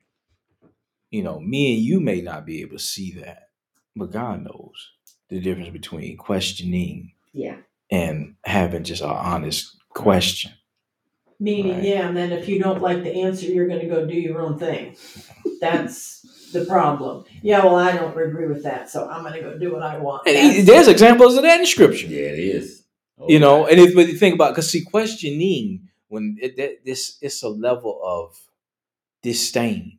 [1.10, 3.48] You know, me and you may not be able to see that,
[3.94, 4.92] but God knows
[5.28, 7.56] the difference between questioning Yeah.
[7.90, 10.52] and having just an honest question.
[11.38, 11.84] Meaning, Right.
[11.84, 14.58] yeah, and then if you don't like the answer, you're gonna go do your own
[14.58, 14.96] thing.
[15.60, 17.24] That's the problem.
[17.42, 20.26] Yeah, well, I don't agree with that, so I'm gonna go do what I want.
[20.26, 22.06] And That's- there's examples of that in scripture.
[22.06, 22.84] Yeah, it is.
[23.18, 23.70] Oh, you know God.
[23.72, 27.48] and if but you think about because see questioning when it that this it's a
[27.48, 28.36] level of
[29.22, 29.98] disdain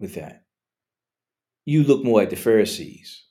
[0.00, 0.44] with that
[1.64, 3.24] you look more at the pharisees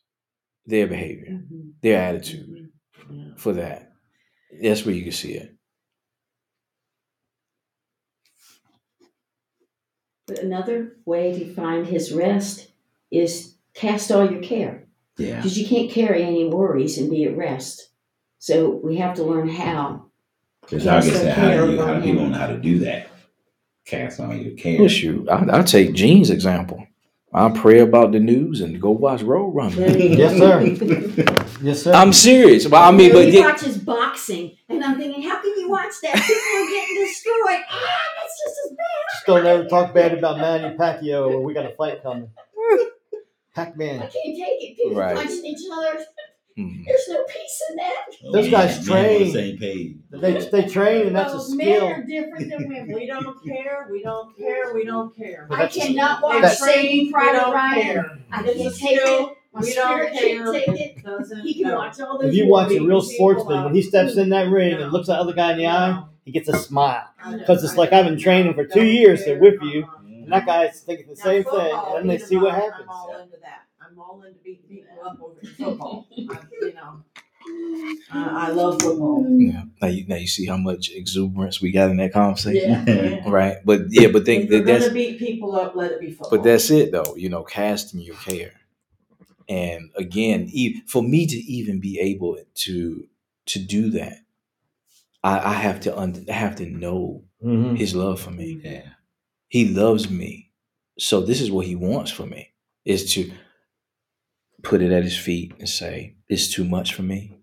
[0.66, 1.74] their behavior Mhm.
[1.82, 2.70] their attitude
[3.12, 3.36] Yeah.
[3.38, 3.92] for that
[4.62, 5.56] that's where you can see it
[10.28, 12.72] But another way to find his rest
[13.12, 14.88] is cast all your care.
[15.18, 15.38] yeah.
[15.38, 17.90] Because you can't carry any worries and be at rest.
[18.38, 20.09] So we have to learn how.
[20.70, 22.58] Because I guess Yes, that how okay, do you how do people know how to
[22.58, 23.08] do that?
[23.86, 24.80] Cast on your care.
[24.80, 26.86] well shoot I, i'll take gene's example
[27.34, 30.62] i'll pray about the news and go watch road runner Yes, sir.
[31.64, 31.94] Yes, sir.
[31.94, 35.58] i'm serious but i mean but he yeah, watches boxing, and I'm thinking, how can
[35.60, 36.14] you watch that?
[36.16, 37.64] People are getting destroyed.
[37.68, 38.86] Ah, that's just as bad.
[39.14, 42.30] Just don't ever talk bad about Manny Pacquiao or we got a fight coming.
[43.56, 43.98] Pac Man.
[43.98, 44.78] I can't take it.
[44.78, 45.16] People Right.
[45.16, 46.00] punching each other.
[46.60, 46.86] Mhm.
[46.86, 48.06] There's no peace in that.
[48.34, 49.32] Those Man, guys man on the train.
[49.32, 49.96] same page.
[50.12, 52.92] They, they train and that's a Oh, Men are different than women.
[52.94, 55.48] We don't care, we don't care, we don't care.
[55.52, 57.82] I cannot watch that's- Saving We Private don't Ryan.
[57.84, 58.18] care.
[58.32, 59.28] I It's can't take skill.
[59.28, 59.34] it.
[59.52, 60.44] My We don't care.
[60.44, 61.04] can't take it.
[61.04, 61.42] Doesn't.
[61.42, 61.78] He can no.
[61.78, 64.74] watch all those If you watch a real sportsman, when he steps in that ring
[64.78, 64.84] No.
[64.84, 67.04] and looks that other guy in the eye, he gets a smile.
[67.48, 69.88] 'Cause it's I like don't- I've been training for two don't years to whip you.
[70.06, 72.54] And that guy's thinking the Now, same thing, and then they beat see 'em what
[72.54, 72.90] up, happens.
[74.00, 74.42] I'm all into that.
[74.42, 76.08] I'm all into beating people up over football.
[76.12, 77.04] I, you know,
[78.12, 79.26] I, I love football.
[79.30, 83.22] yeah now you now you see how much exuberance we got in that conversation Yeah.
[83.30, 86.00] right but yeah but think If you're that that's gonna beat people up, let it
[86.00, 86.30] be football.
[86.32, 87.16] But that's it, though.
[87.16, 88.54] You know, casting your care,
[89.48, 93.08] and again, e- for me to even be able to
[93.48, 94.18] to do that,
[95.24, 97.76] I, I have to un- I have to know Mm-hmm.
[97.76, 98.60] His love for me.
[98.62, 98.82] Yeah.
[99.50, 100.52] He loves me,
[101.00, 102.52] so this is what He wants for me:
[102.86, 103.32] is to
[104.64, 107.38] put it at His feet and say, "It's too much for me.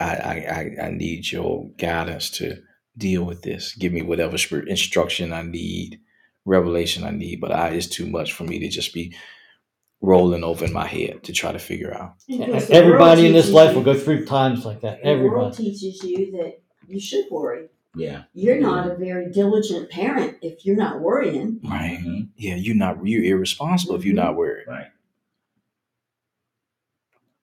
[0.00, 0.34] I I
[0.80, 2.62] I, I need your guidance to
[2.96, 3.74] deal with this.
[3.74, 6.00] Give me whatever spirit instruction I need."
[6.44, 9.14] revelation I need, but I it's too much for me to just be
[10.00, 12.14] rolling over in my head to try to figure out.
[12.26, 15.02] Because the Everybody in world this life will teaches go through times like that.
[15.02, 15.56] The world Everybody.
[15.78, 17.68] teaches you that you should worry.
[17.94, 18.22] Yeah.
[18.32, 21.60] You're not a very diligent parent if you're not worrying.
[21.62, 21.98] Right.
[22.02, 22.28] Mhm.
[22.36, 24.66] Yeah, you're not you're irresponsible if you're not worried.
[24.68, 24.86] Right.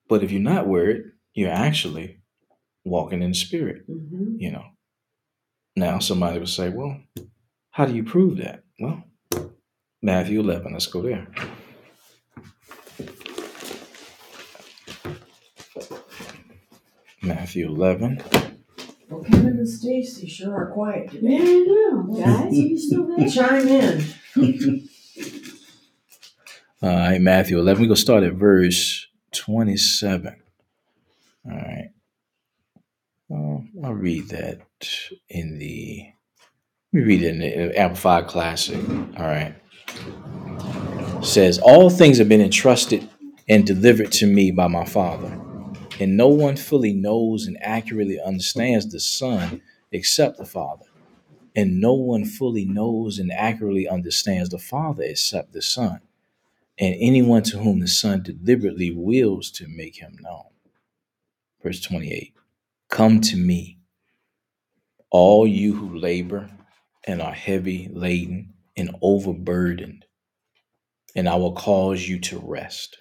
[0.08, 1.04] But if you're not worried,
[1.34, 2.20] you're actually
[2.84, 4.36] walking in spirit, Mm-hmm.
[4.40, 4.66] you know.
[5.76, 7.02] Now somebody would say, Well,
[7.72, 8.64] how do you prove that?
[8.80, 9.04] Well,
[10.02, 11.28] Matthew eleven, let's go there.
[17.22, 18.22] Matthew eleven.
[19.10, 21.38] Well, Kevin and Stacy sure are quiet Yeah, today.
[21.38, 22.04] I know.
[22.20, 23.30] Guys, are you still there?
[23.30, 24.04] Chime in.
[26.82, 27.82] All right, Matthew 11.
[27.82, 29.05] We're going to start at verse
[29.36, 30.36] 27.
[31.46, 31.90] All right.
[33.30, 34.62] Well, I'll read that
[35.30, 36.08] in the,
[36.94, 38.78] let me read it in the Amplified Classic.
[39.18, 39.56] All right.
[41.10, 43.10] It says, All things have been entrusted
[43.50, 45.40] and delivered to me by my Father,
[46.00, 49.62] and no one fully knows and accurately understands the Son
[49.92, 50.86] except the Father.
[51.56, 56.02] And no one fully knows and accurately understands the Father except the Son
[56.80, 60.46] and anyone to whom the Son deliberately wills to make him known.
[61.64, 62.34] Verse 28
[62.90, 63.80] Come to me,
[65.12, 66.50] all you who labor
[67.06, 70.06] and are heavy laden and overburdened,
[71.16, 72.98] and I will cause you to rest.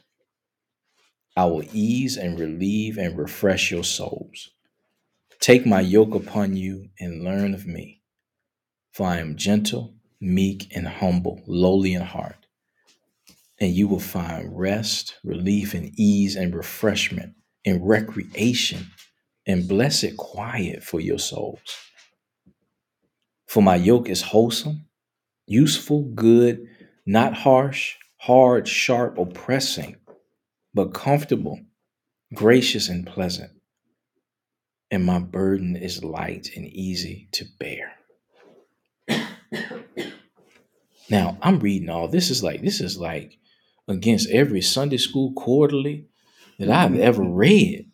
[1.36, 4.50] I will ease and relieve and refresh your souls.
[5.40, 8.02] Take my yoke upon you and learn of me,
[8.92, 12.43] for I am gentle, meek, and humble, lowly in heart
[13.60, 17.34] and you will find rest, relief, and ease and refreshment
[17.64, 18.86] and recreation
[19.46, 21.76] and blessed quiet for your souls.
[23.46, 24.86] For my yoke is wholesome,
[25.46, 26.66] useful, good,
[27.06, 29.96] not harsh, hard, sharp, oppressing,
[30.72, 31.60] but comfortable,
[32.34, 33.52] gracious, and pleasant.
[34.90, 37.92] And my burden is light and easy to bear.
[41.10, 43.36] Now I'm reading all this is like this is like
[43.88, 46.06] against every Sunday school quarterly
[46.58, 47.02] that I've mm-hmm.
[47.02, 47.90] ever read.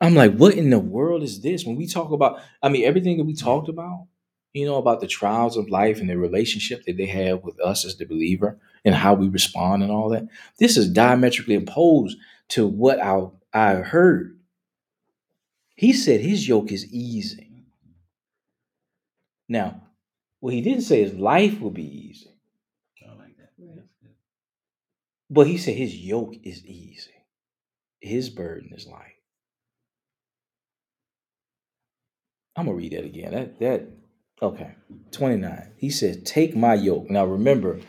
[0.00, 1.64] I'm like, what in the world is this?
[1.64, 4.06] When we talk about, I mean, everything that we talked about,
[4.52, 7.84] you know, about the trials of life and the relationship that they have with us
[7.84, 10.28] as the believer and how we respond and all that.
[10.58, 12.18] This is diametrically opposed
[12.48, 14.38] to what I I heard.
[15.74, 17.64] He said his yoke is easy.
[19.48, 19.82] Now,
[20.40, 22.30] what he didn't say is life will be easy,
[23.04, 23.50] I like that.
[23.58, 23.76] Right.
[23.76, 24.14] That's good.
[25.30, 27.10] But he said his yoke is easy.
[28.00, 29.16] His burden is light.
[32.56, 33.32] I'm gonna read that again.
[33.32, 33.88] That that
[34.40, 34.74] okay.
[35.12, 35.72] 29.
[35.76, 37.10] He said, Take my yoke.
[37.10, 37.80] Now remember,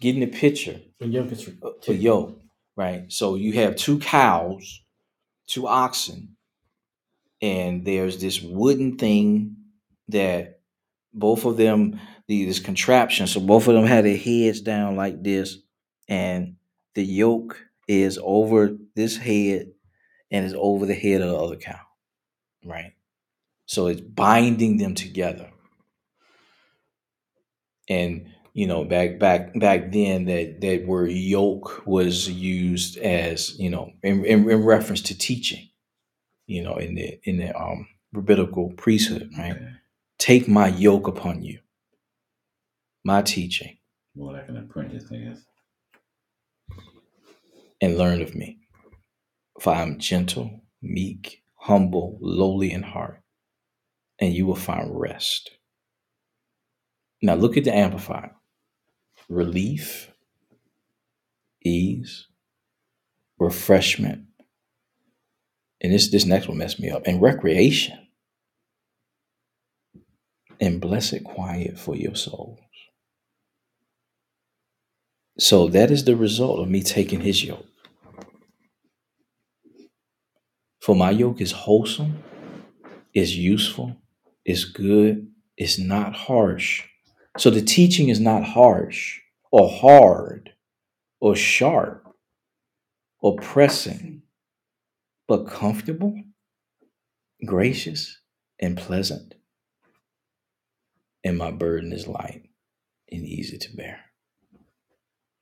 [0.00, 2.40] getting the picture The yoke is uh, a yoke,
[2.76, 3.10] right?
[3.10, 4.82] So you have two cows,
[5.46, 6.36] two oxen,
[7.40, 9.56] and there's this wooden thing
[10.08, 10.60] that
[11.12, 15.22] both of them, the this contraption, so both of them had their heads down like
[15.22, 15.58] this,
[16.08, 16.56] and
[16.94, 19.72] the yoke is over this head
[20.30, 21.80] and is over the head of the other cow,
[22.64, 22.92] right?
[23.66, 25.50] So it's binding them together.
[27.88, 33.70] And you know, back back back then that that word yoke was used as, you
[33.70, 35.68] know, in, in, in reference to teaching,
[36.46, 39.52] you know, in the in the um rabbinical priesthood, right?
[39.52, 39.70] Okay.
[40.18, 41.60] Take my yoke upon you,
[43.04, 43.78] my teaching,
[44.14, 45.42] More like an apprentice, guess.
[47.80, 48.58] And learn of me.
[49.60, 53.20] For I am gentle, meek, humble, lowly in heart,
[54.18, 55.50] and you will find rest.
[57.22, 58.30] Now look at the Amplified.
[59.28, 60.10] Relief,
[61.62, 62.26] ease,
[63.38, 64.26] refreshment.
[65.80, 67.06] And this this next one messed me up.
[67.06, 67.98] And recreation.
[70.60, 72.58] And blessed quiet for your souls.
[75.38, 77.69] So that is the result of me taking his yoke.
[80.80, 82.22] For my yoke is wholesome,
[83.14, 83.96] is useful,
[84.44, 86.84] is good, is not harsh.
[87.38, 89.20] So the teaching is not harsh
[89.52, 90.54] or hard
[91.20, 92.04] or sharp
[93.20, 94.22] or pressing,
[95.28, 96.18] but comfortable,
[97.44, 98.18] gracious,
[98.58, 99.34] and pleasant.
[101.22, 102.48] And my burden is light
[103.12, 104.00] and easy to bear.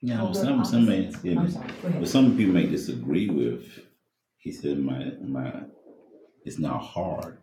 [0.01, 1.11] Yeah, Oh, the some some may opposite.
[1.15, 1.51] excuse I'm me.
[1.53, 2.01] sorry, go ahead.
[2.01, 3.65] But some people may disagree with.
[4.39, 5.63] He said, "My my,
[6.45, 7.39] it's not hard."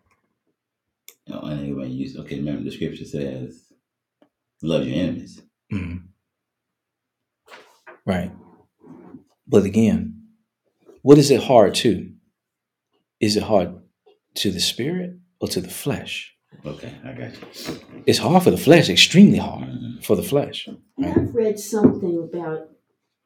[1.28, 2.38] You know, and anyway, you okay?
[2.38, 3.72] Remember the scripture says,
[4.62, 5.42] "Love your enemies."
[5.72, 6.08] Mhm.
[8.06, 8.32] Right.
[9.48, 10.24] But again,
[11.02, 12.12] what is it hard to?
[13.20, 13.82] Is it hard
[14.36, 16.36] to the spirit or to the flesh?
[16.66, 17.80] Okay, I got you.
[18.06, 20.04] It's hard for the flesh, extremely hard Mhm.
[20.04, 20.68] for the flesh.
[20.68, 21.18] And Right.
[21.18, 22.70] I've read something about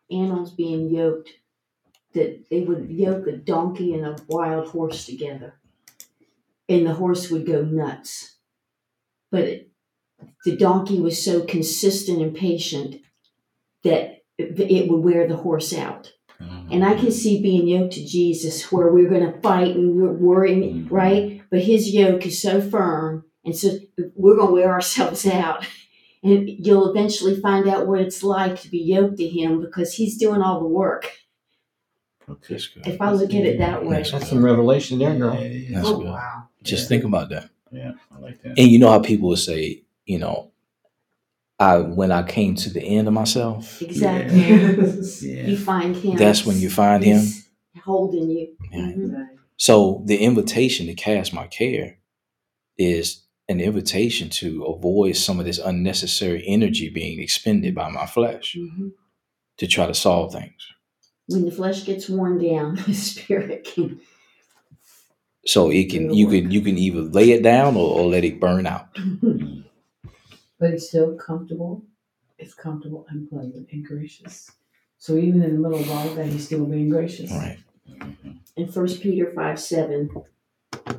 [0.10, 1.30] animals being yoked,
[2.14, 5.60] that they would yoke a donkey and a wild horse together,
[6.68, 8.38] and the horse would go nuts.
[9.32, 9.72] But it,
[10.46, 12.98] the donkey was so consistent and patient
[13.84, 16.14] that it, it would wear the horse out.
[16.72, 20.14] And I can see being yoked to Jesus where we're going to fight and we're
[20.14, 20.88] worrying, Mhm.
[20.92, 21.42] right?
[21.52, 23.72] But his yoke is so firm, and so
[24.16, 25.66] we're going to wear ourselves out.
[26.24, 30.18] And you'll eventually find out what it's like to be yoked to him because he's
[30.18, 31.12] doing all the work.
[32.30, 32.54] Okay.
[32.54, 32.88] That's good.
[32.88, 33.98] If I look at it that way.
[33.98, 35.34] That's That's some revelation there, girl.
[35.36, 36.06] Yeah, yeah, That's oh good.
[36.08, 36.44] wow.
[36.64, 36.88] Just Yeah.
[36.90, 37.50] think about that.
[37.72, 38.58] yeah, I like that.
[38.60, 40.52] And you know how people would say, you know,
[41.60, 44.40] I when I came to the end of myself, Exactly.
[44.40, 45.46] Yeah.
[45.50, 46.16] You find him.
[46.18, 47.24] That's when you find him?
[47.84, 48.56] Holding you.
[48.72, 48.80] Yeah.
[48.80, 49.28] Mhm.
[49.58, 51.98] So the invitation to cast my care
[52.78, 58.56] is an invitation to avoid some of this unnecessary energy being expended by my flesh
[58.58, 58.92] Mhm.
[59.58, 60.62] to try to solve things.
[61.30, 64.02] When the flesh gets worn down, the spirit can.
[65.46, 68.40] So it can you can you can either lay it down or, or let it
[68.40, 68.88] burn out.
[70.60, 71.86] But it's still comfortable.
[72.38, 74.52] It's comfortable and pleasant and gracious.
[74.98, 77.32] So even in the middle of all that, he's still being gracious.
[77.32, 77.60] All right.
[78.58, 80.10] And First Peter five seven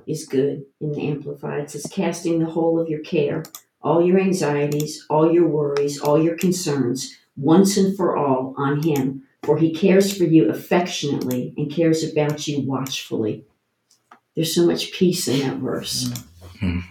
[0.07, 1.65] is good in the Amplified.
[1.65, 3.43] It says, "Casting the whole of your care,
[3.83, 9.25] all your anxieties, all your worries, all your concerns, once and for all, on Him,
[9.43, 13.45] for He cares for you affectionately and cares about you watchfully."
[14.35, 16.11] There's so much peace in that verse.
[16.63, 16.83] Mm.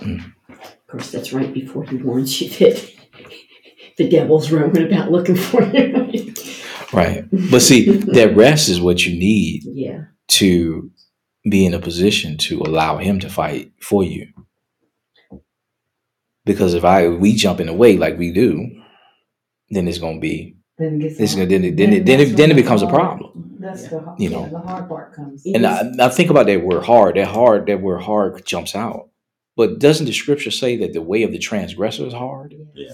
[0.00, 2.92] Of course, that's right before he warns you that
[3.96, 6.34] the devil's roaming about looking for you.
[6.92, 7.24] Right.
[7.50, 10.04] But see, that rest is what you need yeah.
[10.28, 10.90] to
[11.48, 14.28] be in a position to allow him to fight for you.
[16.46, 18.70] Because if I we jump in the way like we do,
[19.70, 21.20] then it's gonna be Then it gets.
[21.20, 23.56] It's gonna- then it- then it- then it- then it when the becomes a problem.
[23.58, 24.48] That's the, hard- You yeah, know.
[24.48, 25.44] the hard part comes.
[25.44, 28.74] And is- I, I think about that word hard, that hard, that word hard jumps
[28.76, 29.10] out.
[29.56, 32.54] But doesn't the scripture say that the way of the transgressor is hard?
[32.74, 32.92] Yeah.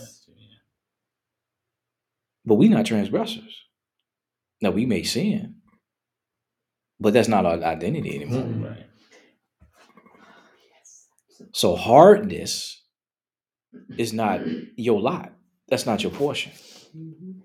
[2.45, 3.55] But we're not transgressors.
[4.61, 5.57] Now we may sin,
[7.01, 8.43] but that's not our identity anymore.
[8.45, 8.65] Mm-mm.
[8.69, 8.87] Right.
[11.53, 12.82] So hardness
[13.97, 14.41] is not
[14.77, 15.33] your lot.
[15.69, 16.53] That's not your portion.
[16.97, 17.43] Mhm.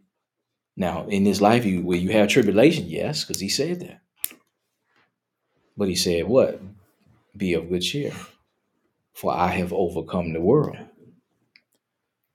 [0.76, 4.02] Now, in this life, you where you have tribulation, yes, because he said that.
[5.76, 6.62] But he said, "What?
[7.36, 8.14] Be of good cheer,
[9.14, 10.78] for I have overcome the world."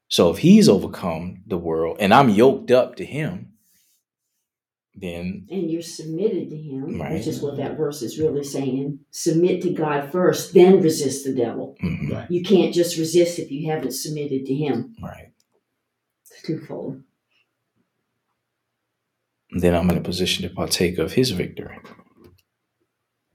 [0.09, 3.52] So if he's overcome the world, and I'm yoked up to him,
[4.95, 7.15] then And you're submitted to him, Right.
[7.15, 9.01] which is what that verse is really saying.
[9.11, 11.77] Submit to God first, then resist the devil.
[11.83, 12.31] mhm, Right.
[12.31, 14.95] You can't just resist if you haven't submitted to him.
[15.03, 15.33] right,
[16.31, 17.03] It's twofold.
[19.51, 21.79] then I'm in a position to partake of his victory.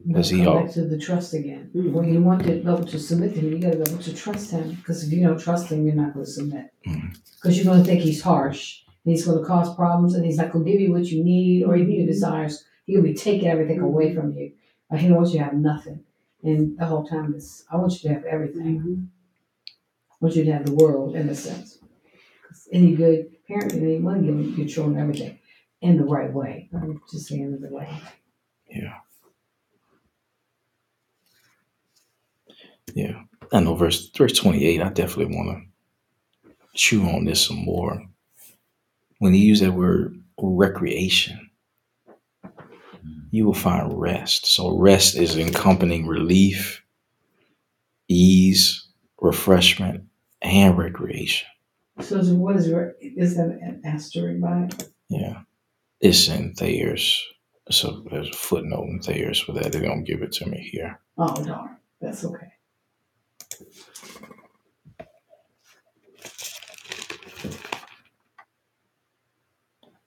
[0.05, 1.71] You Does he come all- back to the trust again.
[1.75, 1.91] Mhm.
[1.91, 4.13] When you want to be able to submit to him, you gotta be able to
[4.13, 4.75] trust him.
[4.75, 6.67] Because if you don't trust him, you're not going to submit.
[6.83, 10.35] Because you're going to think he's harsh and he's going to cause problems and he's
[10.35, 12.11] not going to give you what you need or even your mm-hmm.
[12.11, 12.65] desires.
[12.85, 13.85] He'll be taking everything mm-hmm.
[13.85, 14.51] away from you.
[14.89, 16.03] Or he wants you to have nothing.
[16.43, 18.81] And the whole time is, I want you to have everything.
[18.81, 19.07] Mhm.
[20.11, 21.79] I want you to have the world in a sense.
[22.73, 25.39] any good parent, you want to give your children everything
[25.79, 26.69] in the right way.
[26.73, 27.87] I'm just saying in the way.
[28.69, 28.95] Yeah.
[32.93, 34.81] Yeah, I know verse verse twenty eight.
[34.81, 35.63] I definitely want
[36.43, 38.01] to chew on this some more.
[39.19, 41.49] When he used that word recreation,
[43.31, 44.45] you will find rest.
[44.45, 46.83] So rest is encompassing relief,
[48.07, 48.87] ease,
[49.19, 50.03] refreshment,
[50.41, 51.47] and recreation.
[51.99, 52.67] So is- what is,
[53.01, 54.69] is that an asterisk by?
[55.09, 55.41] Yeah,
[55.99, 57.23] it's in Thayer's.
[57.71, 59.71] So there's a footnote in Thayer's for that.
[59.71, 60.99] They don't give it to me here.
[61.17, 62.51] Oh darn, that's okay.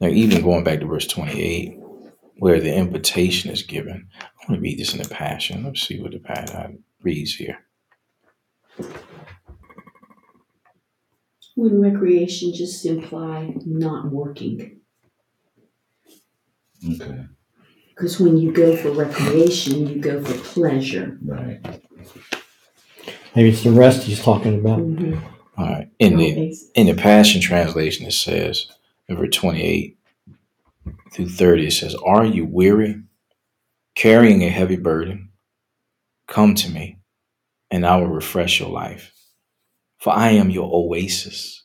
[0.01, 1.79] Now, even going back to verse 28,
[2.39, 5.65] where the invitation is given, I want to read this in the Passion.
[5.65, 7.59] Let's see what the Passion reads here.
[11.55, 14.81] When recreation just imply not working.
[16.89, 17.27] Okay.
[17.91, 21.19] Because when you go for recreation, you go for pleasure.
[21.23, 21.61] Right.
[23.37, 24.79] Maybe it's the rest he's talking about.
[24.79, 25.23] Mhm.
[25.59, 25.89] All right.
[25.99, 28.67] In the in the Passion Translation, it says,
[29.11, 29.99] in verse 28
[31.13, 33.03] through 30, it says, Are you weary,
[33.97, 35.31] carrying a heavy burden?
[36.29, 36.99] Come to me,
[37.73, 39.13] and I will refresh your life.
[39.99, 41.65] For I am your oasis.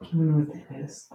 [0.00, 1.08] I don't know what that is.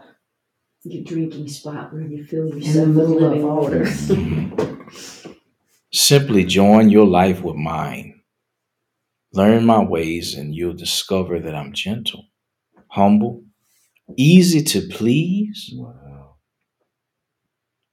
[0.84, 3.82] Your drinking spot where you fill In the yourself with middle of living water.
[3.82, 5.32] Mm-hmm.
[5.94, 8.22] Simply join your life with mine.
[9.34, 12.26] Learn my ways, and you'll discover that I'm gentle,
[12.90, 13.46] humble,
[14.18, 15.72] easy to please.
[15.74, 16.36] Wow.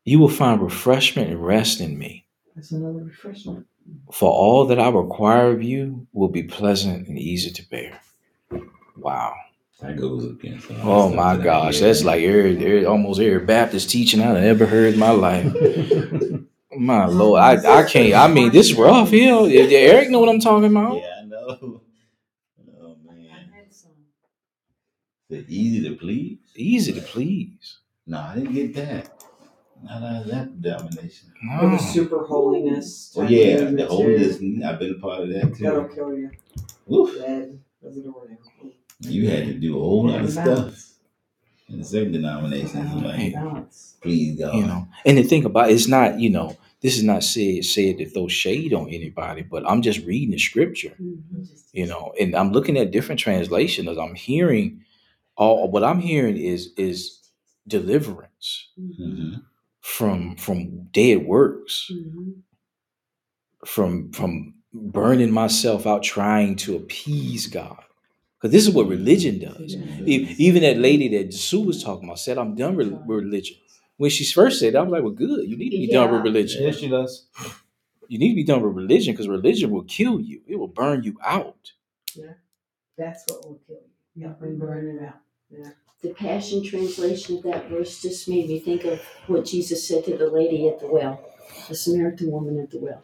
[0.05, 2.27] You will find refreshment and rest in me.
[2.55, 3.67] That's another refreshment.
[4.13, 8.01] For all that I require of you will be pleasant and easy to bear.
[8.97, 9.35] Wow.
[9.81, 10.67] That goes against.
[10.83, 11.79] Oh my that gosh.
[11.79, 15.55] That's like every, every, almost every Baptist teaching I've ever heard in my life.
[16.77, 17.41] My oh, Lord.
[17.41, 18.15] I, I can't.
[18.15, 19.35] I mean, this is rough here.
[19.49, 20.97] Eric know what I'm talking about.
[20.97, 21.81] Yeah, I know.
[22.81, 23.51] Oh man.
[25.31, 26.39] Is it easy to please?
[26.57, 27.79] Easy to please.
[28.07, 29.23] No, I didn't get that.
[29.83, 31.33] Not out of that denomination.
[31.61, 33.13] Or the super holiness.
[33.17, 33.89] Oh type yeah, movement, the too.
[33.93, 34.35] holiness.
[34.65, 35.65] I've been a part of that too.
[35.65, 36.31] That'll kill you.
[36.93, 37.15] Oof.
[37.15, 37.61] Dead.
[37.83, 38.27] That's the door.
[39.01, 40.75] You had to do a whole lot of stuff
[41.69, 42.93] in certain denominations.
[42.95, 43.35] Like,
[44.01, 44.55] please God.
[44.55, 47.65] You know, and the thing about it, it's not, you know, this is not said
[47.65, 50.95] said to throw shade on anybody, but I'm just reading the scripture.
[51.01, 51.47] Mhm.
[51.73, 54.81] you know and i'm looking at different translations i'm hearing
[55.39, 56.99] all what i'm hearing is is
[57.69, 59.35] deliverance hmm
[59.83, 62.43] from from dead works Mhm.
[63.67, 67.83] from from burning myself out trying to appease god
[68.39, 69.75] because this is what religion does
[70.07, 73.57] E- even that lady that sue was talking about said i'm done with with religion
[73.99, 76.11] when she first said that i was like well good you need to be done
[76.13, 77.27] with religion Yes, she does.
[78.09, 80.43] You need to be done with religion because religion will kill you.
[80.47, 81.73] It will burn you out.
[82.15, 82.35] Yeah,
[82.99, 83.81] that's what will kill
[84.17, 84.27] you.
[84.27, 85.21] Help me burn it out.
[86.03, 90.17] The Passion Translation of that verse just made me think of what Jesus said to
[90.17, 91.21] the lady at the well,
[91.69, 93.03] the Samaritan woman at the well.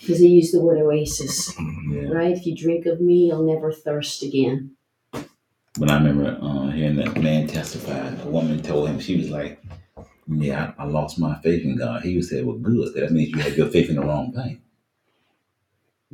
[0.00, 1.52] Because he used the word oasis,
[1.90, 2.08] Yeah.
[2.08, 2.36] right?
[2.36, 4.76] If you drink of me, you'll never thirst again.
[5.78, 8.08] But I remember uh, hearing that man testify.
[8.22, 9.60] A woman told him she was like,
[10.26, 12.94] "Yeah, I, I lost my faith in God." He said, "Well, good.
[12.94, 14.62] That means you had your faith in the wrong thing.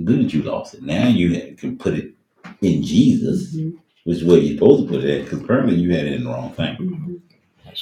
[0.02, 0.82] Good that you lost it.
[0.82, 2.14] Now you can put it
[2.60, 3.78] in Jesus, Mhm.
[4.04, 5.24] Which is where you're supposed to put it at.
[5.24, 7.20] Because apparently you had it in the wrong thing." Mhm.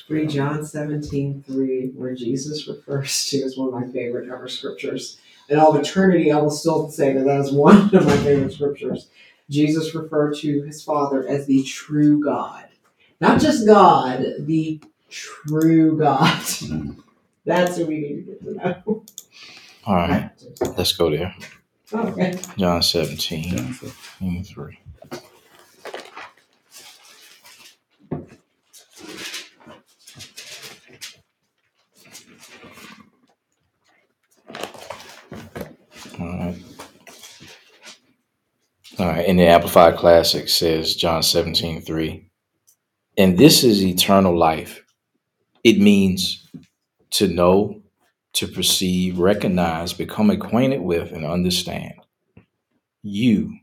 [0.08, 5.18] Read John 17, 3, where Jesus refers to is one of my favorite ever scriptures.
[5.48, 8.52] In all of eternity, I will still say that that is one of my favorite
[8.52, 9.08] scriptures.
[9.48, 12.66] Jesus referred to his Father as the true God.
[13.20, 16.40] Not just God, the true God.
[17.44, 19.02] That's what we need to get to know.
[19.86, 20.30] All right,
[20.76, 21.34] let's go there.
[21.92, 22.38] Okay.
[22.56, 24.78] John 17, Yeah, so- 23.
[39.00, 39.24] All right.
[39.24, 42.30] In the Amplified Classic says John 17, 3.
[43.16, 44.84] And this is eternal life.
[45.64, 46.46] It means
[47.12, 47.80] to know,
[48.34, 51.94] to perceive, recognize, become acquainted with, and understand
[53.02, 53.54] you,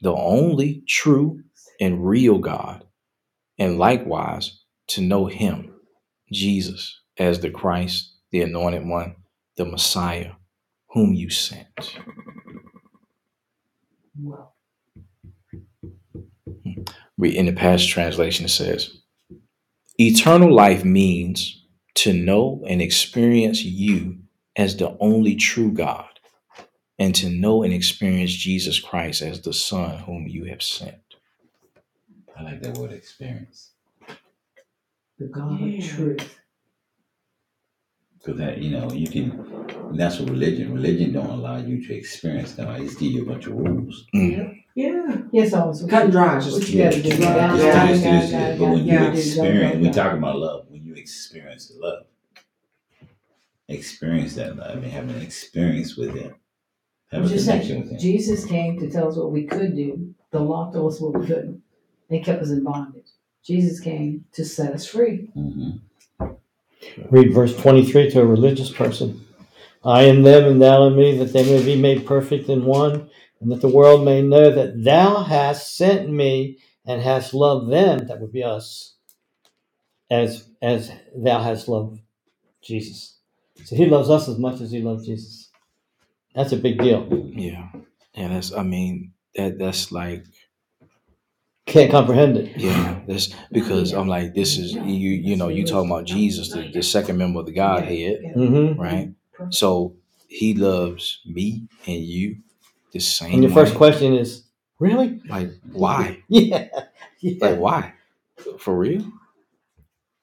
[0.00, 1.42] the only true
[1.78, 2.86] and real God,
[3.58, 5.70] and likewise to know Him,
[6.32, 9.16] Jesus, as the Christ, the Anointed One,
[9.58, 10.32] the Messiah,
[10.92, 11.98] whom you sent.
[14.18, 14.54] Well,
[17.18, 18.98] Re- In the Passion translation, it says,
[19.98, 21.64] Eternal life means
[21.96, 24.18] to know and experience you
[24.56, 26.08] as the only true God,
[26.98, 30.96] and to know and experience Jesus Christ as the Son whom you have sent.
[32.38, 33.72] I like that word experience.
[35.18, 35.78] the God Yeah.
[35.78, 36.38] of truth.
[38.18, 42.52] Because that, you know, you can, that's what religion, religion don't allow you to experience
[42.54, 42.80] God.
[42.80, 44.06] It just give you a bunch of rules.
[44.14, 44.62] Mm.
[44.78, 45.22] Yeah.
[45.32, 45.82] Yes, always.
[45.82, 46.38] Cut and dry.
[46.38, 47.08] Just What you gotta do?
[47.08, 49.92] Yeah, down, yeah, down, it's down, but when down, you experience, down, we down.
[49.92, 50.66] talk about love.
[50.68, 52.04] When you experience the love,
[53.68, 56.32] experience that love, and have an experience with it.
[57.10, 57.98] have a Just connection like with Him.
[57.98, 60.14] Jesus came to tell us what we could do.
[60.30, 61.60] The law told us what we couldn't.
[62.08, 63.08] They kept us in bondage.
[63.44, 65.28] Jesus came to set us free.
[65.34, 65.70] hmm
[67.10, 69.26] Read verse 23 to a religious person.
[69.84, 73.10] I in them and thou in me, that they may be made perfect in one,
[73.40, 78.06] and that the world may know that thou hast sent me and hast loved them,
[78.08, 78.96] that would be us,
[80.10, 82.00] as as thou hast loved
[82.62, 83.18] Jesus.
[83.64, 85.50] So he loves us as much as he loves Jesus.
[86.34, 87.08] That's a big deal.
[87.34, 87.68] Yeah.
[88.14, 90.24] Yeah, that's I mean, that that's like
[91.66, 92.56] Can't comprehend it.
[92.56, 96.70] yeah, that's because I'm like, this is you you know, you talking about Jesus, the,
[96.72, 98.80] the second member of the Godhead, Mm-hmm.
[98.80, 99.12] right?
[99.50, 99.96] So
[100.28, 102.38] he loves me and you
[102.92, 103.34] the same.
[103.34, 103.78] And your first way.
[103.78, 104.44] question is,
[104.78, 105.20] really?
[105.28, 106.22] like, why?
[106.28, 106.68] Yeah.
[107.20, 107.34] yeah.
[107.40, 107.94] Like why?
[108.58, 109.10] For real?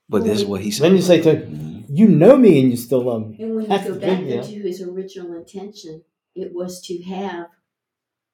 [0.08, 0.86] But this is what he said.
[0.86, 3.38] Then you say to him, you know me and you still love me.
[3.40, 4.44] And when you go back big deal.
[4.44, 6.04] to his original intention,
[6.36, 7.48] it was to have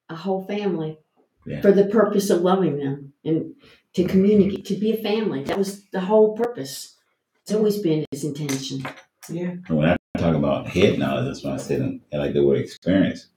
[0.08, 0.98] a whole family
[1.46, 1.60] Yeah.
[1.60, 3.54] for the purpose of loving them and
[3.94, 4.10] to mm-hmm.
[4.10, 5.44] communicate, to be a family.
[5.44, 6.96] That was the whole purpose.
[7.42, 8.86] It's always been his intention.
[9.28, 9.56] Yeah.
[9.68, 12.44] And when I talk about head knowledge, that's why I said and I like the
[12.44, 13.28] word experience.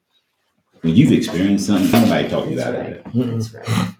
[0.85, 2.93] When you've experienced something, somebody talk you That's out of right.
[2.93, 3.31] it.
[3.31, 3.95] That's right.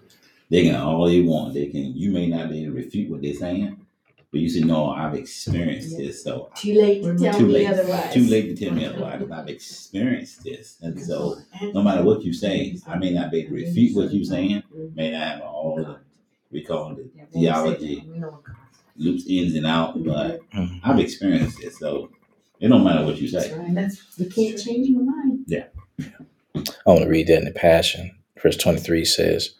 [0.50, 1.52] They can all they want.
[1.54, 1.96] They can.
[1.96, 3.76] You may not be able to refute what they're saying,
[4.30, 7.66] but you say, "No, I've experienced this." So Too late to tell too me late.
[7.66, 8.14] otherwise.
[8.14, 9.18] Too late to tell me otherwise.
[9.20, 11.38] 'cause I've experienced this, and so
[11.74, 14.62] no matter what you say, I may not be able to refute what you're saying.
[14.94, 15.96] May not have all the
[16.52, 18.04] we call it theology
[18.96, 20.78] loops ins and out, but Mhm.
[20.84, 21.72] I've experienced it.
[21.74, 22.10] So
[22.60, 23.58] it don't matter what you That's say.
[23.58, 23.74] right.
[23.74, 25.46] That's you can't change my mind.
[26.56, 28.10] I want to read that in the Passion.
[28.40, 29.54] Verse 23 says,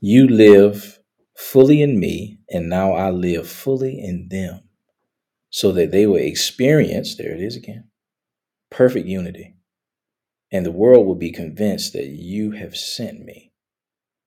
[0.00, 0.98] You live
[1.36, 4.60] fully in me, and now I live fully in them,
[5.50, 7.88] so that they will experience, there it is again,
[8.70, 9.54] perfect unity.
[10.50, 13.52] And the world will be convinced that you have sent me.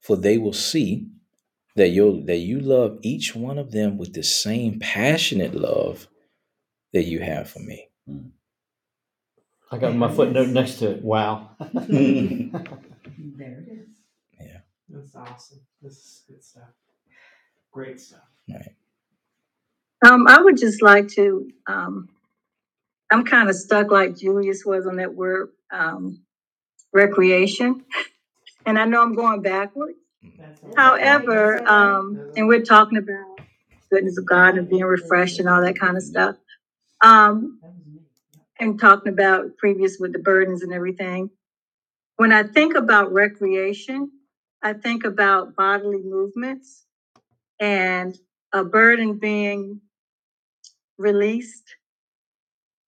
[0.02, 1.08] For they will see
[1.76, 6.08] that you that you love each one of them with the same passionate love
[6.94, 7.88] that you have for me.
[8.08, 8.30] Hmm.
[9.72, 11.04] I got my footnote next to it.
[11.04, 11.52] Wow.
[13.38, 13.90] There it is.
[14.40, 14.60] Yeah.
[14.90, 15.62] That's awesome.
[15.82, 16.70] This is good stuff.
[17.72, 18.20] Great stuff.
[20.06, 22.10] Um, I would just like to um,
[23.12, 26.22] I'm kind of stuck like Julius was on that word um,
[26.94, 27.84] recreation.
[28.66, 29.98] And I know I'm going backwards.
[30.78, 33.40] However, um, and we're talking about
[33.92, 36.36] goodness of God and being refreshed and all that kind of stuff.
[37.04, 37.61] Um,
[38.62, 41.32] and talking about previous with the burdens and everything.
[42.18, 44.12] When I think about recreation,
[44.64, 46.86] I think about bodily movements
[47.60, 48.18] and
[48.54, 49.82] a burden being
[50.98, 51.76] released.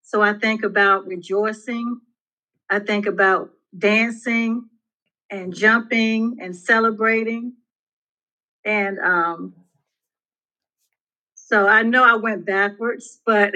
[0.04, 2.00] So I think about rejoicing.
[2.70, 4.70] I think about dancing
[5.32, 7.54] and jumping and celebrating.
[8.66, 9.54] And um,
[11.36, 13.54] so I know I went backwards, but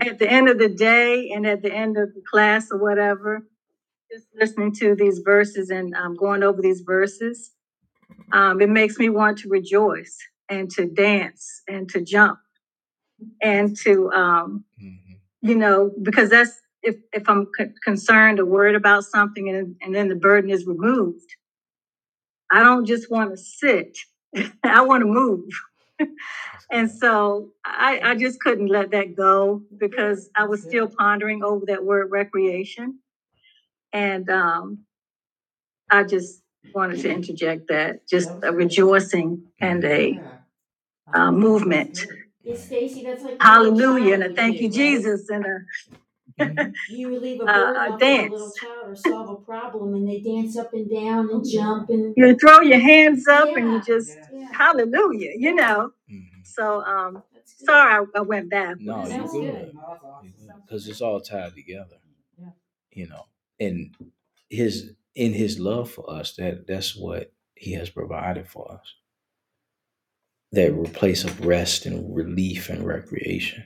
[0.00, 3.42] at the end of the day and at the end of the class or whatever,
[4.10, 7.52] just listening to these verses and um, going over these verses,
[8.32, 10.16] um, it makes me want to rejoice
[10.48, 12.38] and to dance and to jump
[13.42, 14.64] and to, um,
[15.42, 16.52] you know, because that's
[16.82, 20.66] if if I'm c- concerned or worried about something and and then the burden is
[20.66, 21.34] removed,
[22.50, 23.98] I don't just want to sit.
[24.64, 25.44] I want to move.
[26.70, 31.66] And so I, I just couldn't let that go because I was still pondering over
[31.66, 33.00] that word recreation.
[33.92, 34.80] And um,
[35.90, 36.42] I just
[36.74, 40.24] wanted to interject that, just a rejoicing and a
[41.14, 41.98] uh, movement.
[42.44, 43.36] Yeah, Stacy, that's like.
[43.40, 44.14] Hallelujah.
[44.14, 45.28] And a thank you, Jesus.
[45.30, 45.58] And a,
[46.88, 50.06] You leave a bird uh, out with a little child or solve a problem and
[50.08, 52.14] they dance up and down and jump and.
[52.16, 54.56] you throw your hands up and you just, Yeah.
[54.56, 55.92] hallelujah, you know.
[56.44, 58.76] So, um, sorry I, I went back.
[58.80, 59.70] No, you're good.
[60.22, 60.52] good.
[60.66, 61.98] Because it's all tied together.
[62.38, 62.50] Yeah.
[62.92, 63.24] You know,
[63.60, 63.94] and
[64.50, 68.94] his in his love for us, that that's what he has provided for us.
[70.52, 73.64] That place of rest and relief and recreation.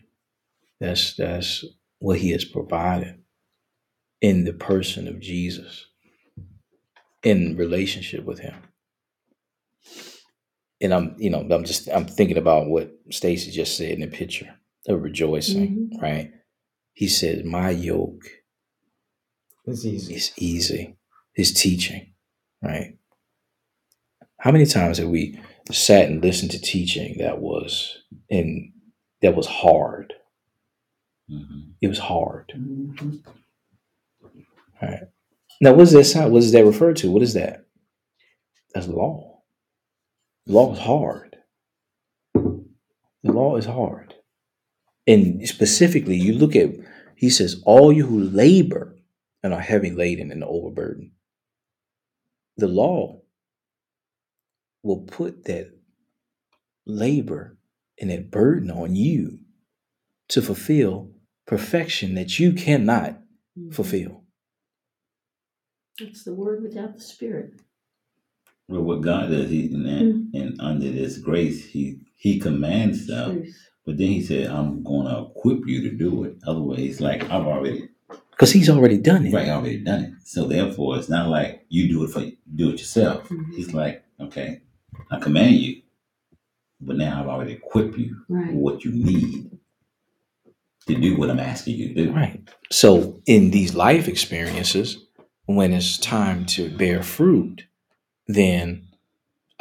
[0.80, 1.64] That's that's
[2.02, 3.20] what he has provided
[4.20, 5.86] in the person of Jesus,
[7.22, 8.54] in relationship with him.
[10.80, 14.08] And I'm, you know, I'm just I'm thinking about what Stacy just said in the
[14.08, 14.54] picture
[14.88, 16.02] of rejoicing, mm-hmm.
[16.02, 16.32] right?
[16.92, 18.24] He said, My yoke
[19.66, 20.14] It's easy.
[20.14, 20.96] is easy.
[21.34, 22.14] His teaching,
[22.62, 22.98] right?
[24.38, 27.98] How many times have we sat and listened to teaching that was
[28.28, 28.72] in
[29.22, 30.14] that was hard?
[31.32, 31.74] Mhm.
[31.80, 32.52] It was hard.
[32.54, 33.24] Mhm.
[34.80, 35.04] Right.
[35.60, 36.30] Now, what does that?
[36.30, 37.10] What that refer to?
[37.10, 37.66] What is that?
[38.74, 39.42] That's law.
[40.46, 41.36] Law is hard.
[42.34, 44.14] The law is hard.
[45.06, 46.70] And specifically, you look at,
[47.16, 48.96] he says, all you who labor
[49.42, 51.12] and are heavy laden and overburdened.
[52.56, 53.22] The law
[54.82, 55.72] will put that
[56.86, 57.56] labor
[58.00, 59.38] and that burden on you
[60.28, 61.10] to fulfill
[61.46, 63.18] perfection that you cannot
[63.70, 64.24] fulfill.
[66.00, 67.54] It's the word without the spirit.
[68.68, 70.36] Well, what God does, he and, Mm-hmm.
[70.40, 73.56] and under this grace, he he commands stuff, Truth.
[73.84, 77.46] but then he said, "I'm going to equip you to do it." Otherwise, like I've
[77.46, 77.88] already
[78.30, 79.34] Because he's already done it.
[79.34, 80.12] right, already done it.
[80.24, 82.20] So therefore, it's not like you do it for
[82.54, 83.28] do it yourself.
[83.28, 83.54] Mhm.
[83.54, 84.62] He's like, okay,
[85.10, 85.82] I command you,
[86.80, 88.46] but now I've already equipped you Right.
[88.52, 89.50] with what you need
[90.86, 92.12] to do what I'm asking you to do.
[92.12, 92.48] Right.
[92.70, 94.98] So in these life experiences,
[95.46, 97.66] when it's time to bear fruit,
[98.26, 98.88] then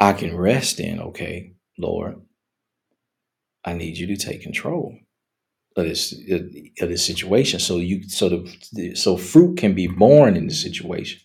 [0.00, 2.20] I can rest in, okay, Lord,
[3.64, 4.96] I need you to take control
[5.76, 7.60] of this of this situation.
[7.60, 8.28] So you so
[8.72, 11.20] the so fruit can be born in the situation.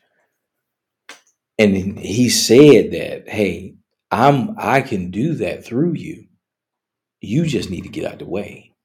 [1.59, 3.75] And he said that, hey,
[4.11, 6.25] I'm I can do that through you.
[7.19, 8.75] You just need to get out the way.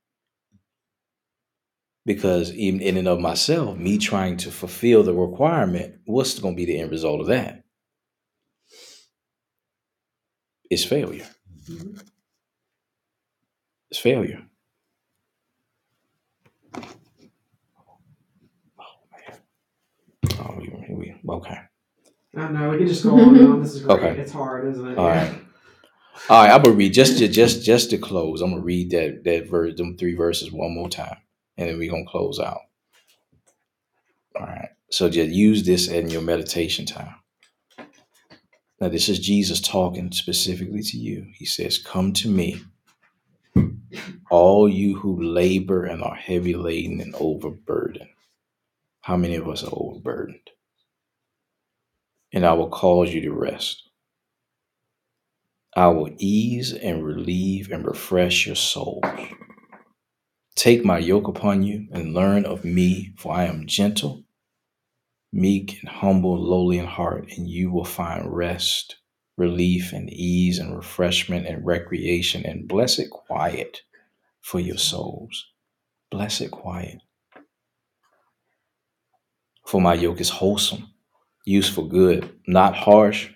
[2.04, 6.56] Because even in and of myself, me trying to fulfill the requirement, what's going to
[6.56, 7.62] be the end result of that?
[10.70, 11.26] It's failure.
[11.70, 12.02] Mhm.
[13.90, 14.42] It's failure.
[18.78, 19.38] Oh, man.
[20.40, 21.58] Oh, we, we, okay.
[22.36, 22.70] I know.
[22.70, 23.62] We could just go on and on.
[23.62, 23.98] This is great.
[23.98, 24.20] Okay.
[24.20, 24.98] It's hard, isn't it?
[24.98, 25.38] All right.
[26.28, 28.42] All right, I'm gonna read just to just just to close.
[28.42, 31.16] I'm gonna read that that verse, them three verses one more time,
[31.56, 32.60] and then we're gonna close out.
[34.38, 34.70] All right.
[34.90, 37.14] So just use this in your meditation time.
[38.80, 41.26] Now, this is Jesus talking specifically to you.
[41.34, 42.60] He says, "Come to me,
[44.30, 48.08] all you who labor and are heavy laden and overburdened."
[49.02, 50.50] How many of us are overburdened?
[52.32, 53.88] And I will cause you to rest.
[55.74, 59.04] I will ease and relieve and refresh your souls.
[60.54, 64.24] Take my yoke upon you and learn of me, for I am gentle,
[65.32, 68.96] meek, and humble, lowly in heart, and you will find rest,
[69.36, 73.82] relief, and ease, and refreshment, and recreation, and blessed quiet
[74.42, 75.46] for your souls.
[76.10, 76.98] Blessed quiet.
[79.66, 80.88] For my yoke is wholesome,
[81.46, 83.30] useful, good, not harsh,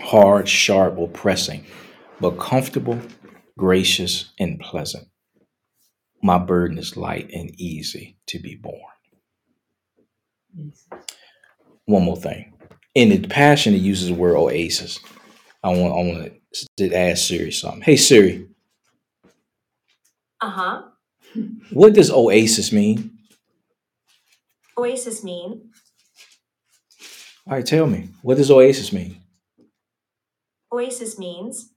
[0.00, 1.64] hard, sharp, or pressing,
[2.20, 3.00] but comfortable,
[3.56, 5.06] gracious, and pleasant.
[6.22, 8.80] My burden is light and easy to be borne.
[11.86, 12.52] One more thing.
[12.94, 15.00] In the Passion, it uses the word oasis.
[15.64, 16.32] I want, I want
[16.76, 17.82] to ask Siri something.
[17.82, 18.46] Hey, Siri,
[20.40, 20.82] Uh huh.
[21.72, 23.18] what does oasis mean?
[24.78, 25.70] Oasis mean
[27.46, 28.08] All right, tell me.
[28.22, 29.16] What does oasis mean?
[30.72, 31.70] Oasis means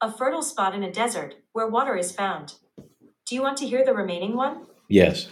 [0.00, 2.54] a fertile spot in a desert where water is found.
[3.26, 4.66] Do you want to hear the remaining one?
[4.88, 5.28] Yes.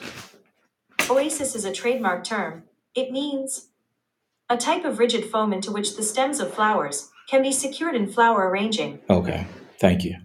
[1.11, 2.65] Oasis is a trademark term.
[2.95, 3.69] It means
[4.49, 8.11] a type of rigid foam into which the stems of flowers can be secured in
[8.11, 9.01] flower arranging.
[9.11, 9.47] Okay.
[9.79, 10.17] Thank you.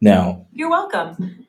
[0.00, 1.46] Now, You're welcome.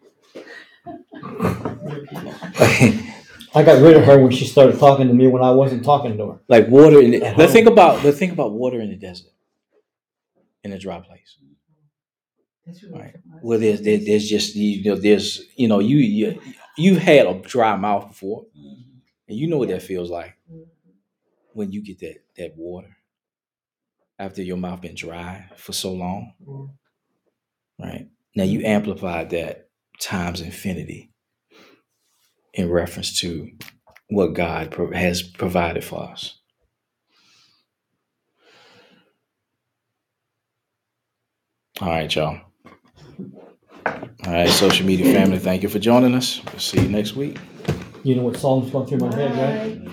[3.53, 6.17] I got rid of her when she started talking to me when I wasn't talking
[6.17, 6.39] to her.
[6.47, 7.55] like water in the, At let's home.
[7.55, 9.31] think about let's think about water in the desert,
[10.63, 11.37] in a dry place.
[12.67, 13.17] That's really Right.
[13.43, 16.41] Well, there's there, there's just you know there's you know you you
[16.77, 18.47] you've had a dry mouth before,
[19.27, 20.35] and you know what that feels like
[21.53, 22.95] when you get that that water
[24.19, 26.69] after your mouth been dry for so long, Mm.
[27.79, 28.07] right?
[28.35, 29.69] Now you amplify that
[29.99, 31.11] times infinity
[32.53, 33.49] in reference to
[34.09, 36.39] what God has provided for us.
[41.81, 42.46] All right, y'all.
[44.25, 46.41] All right, social media family, thank you for joining us.
[46.45, 47.37] We'll see you next week.
[48.03, 49.85] You know what song's going through my head, right?
[49.85, 49.91] Bye.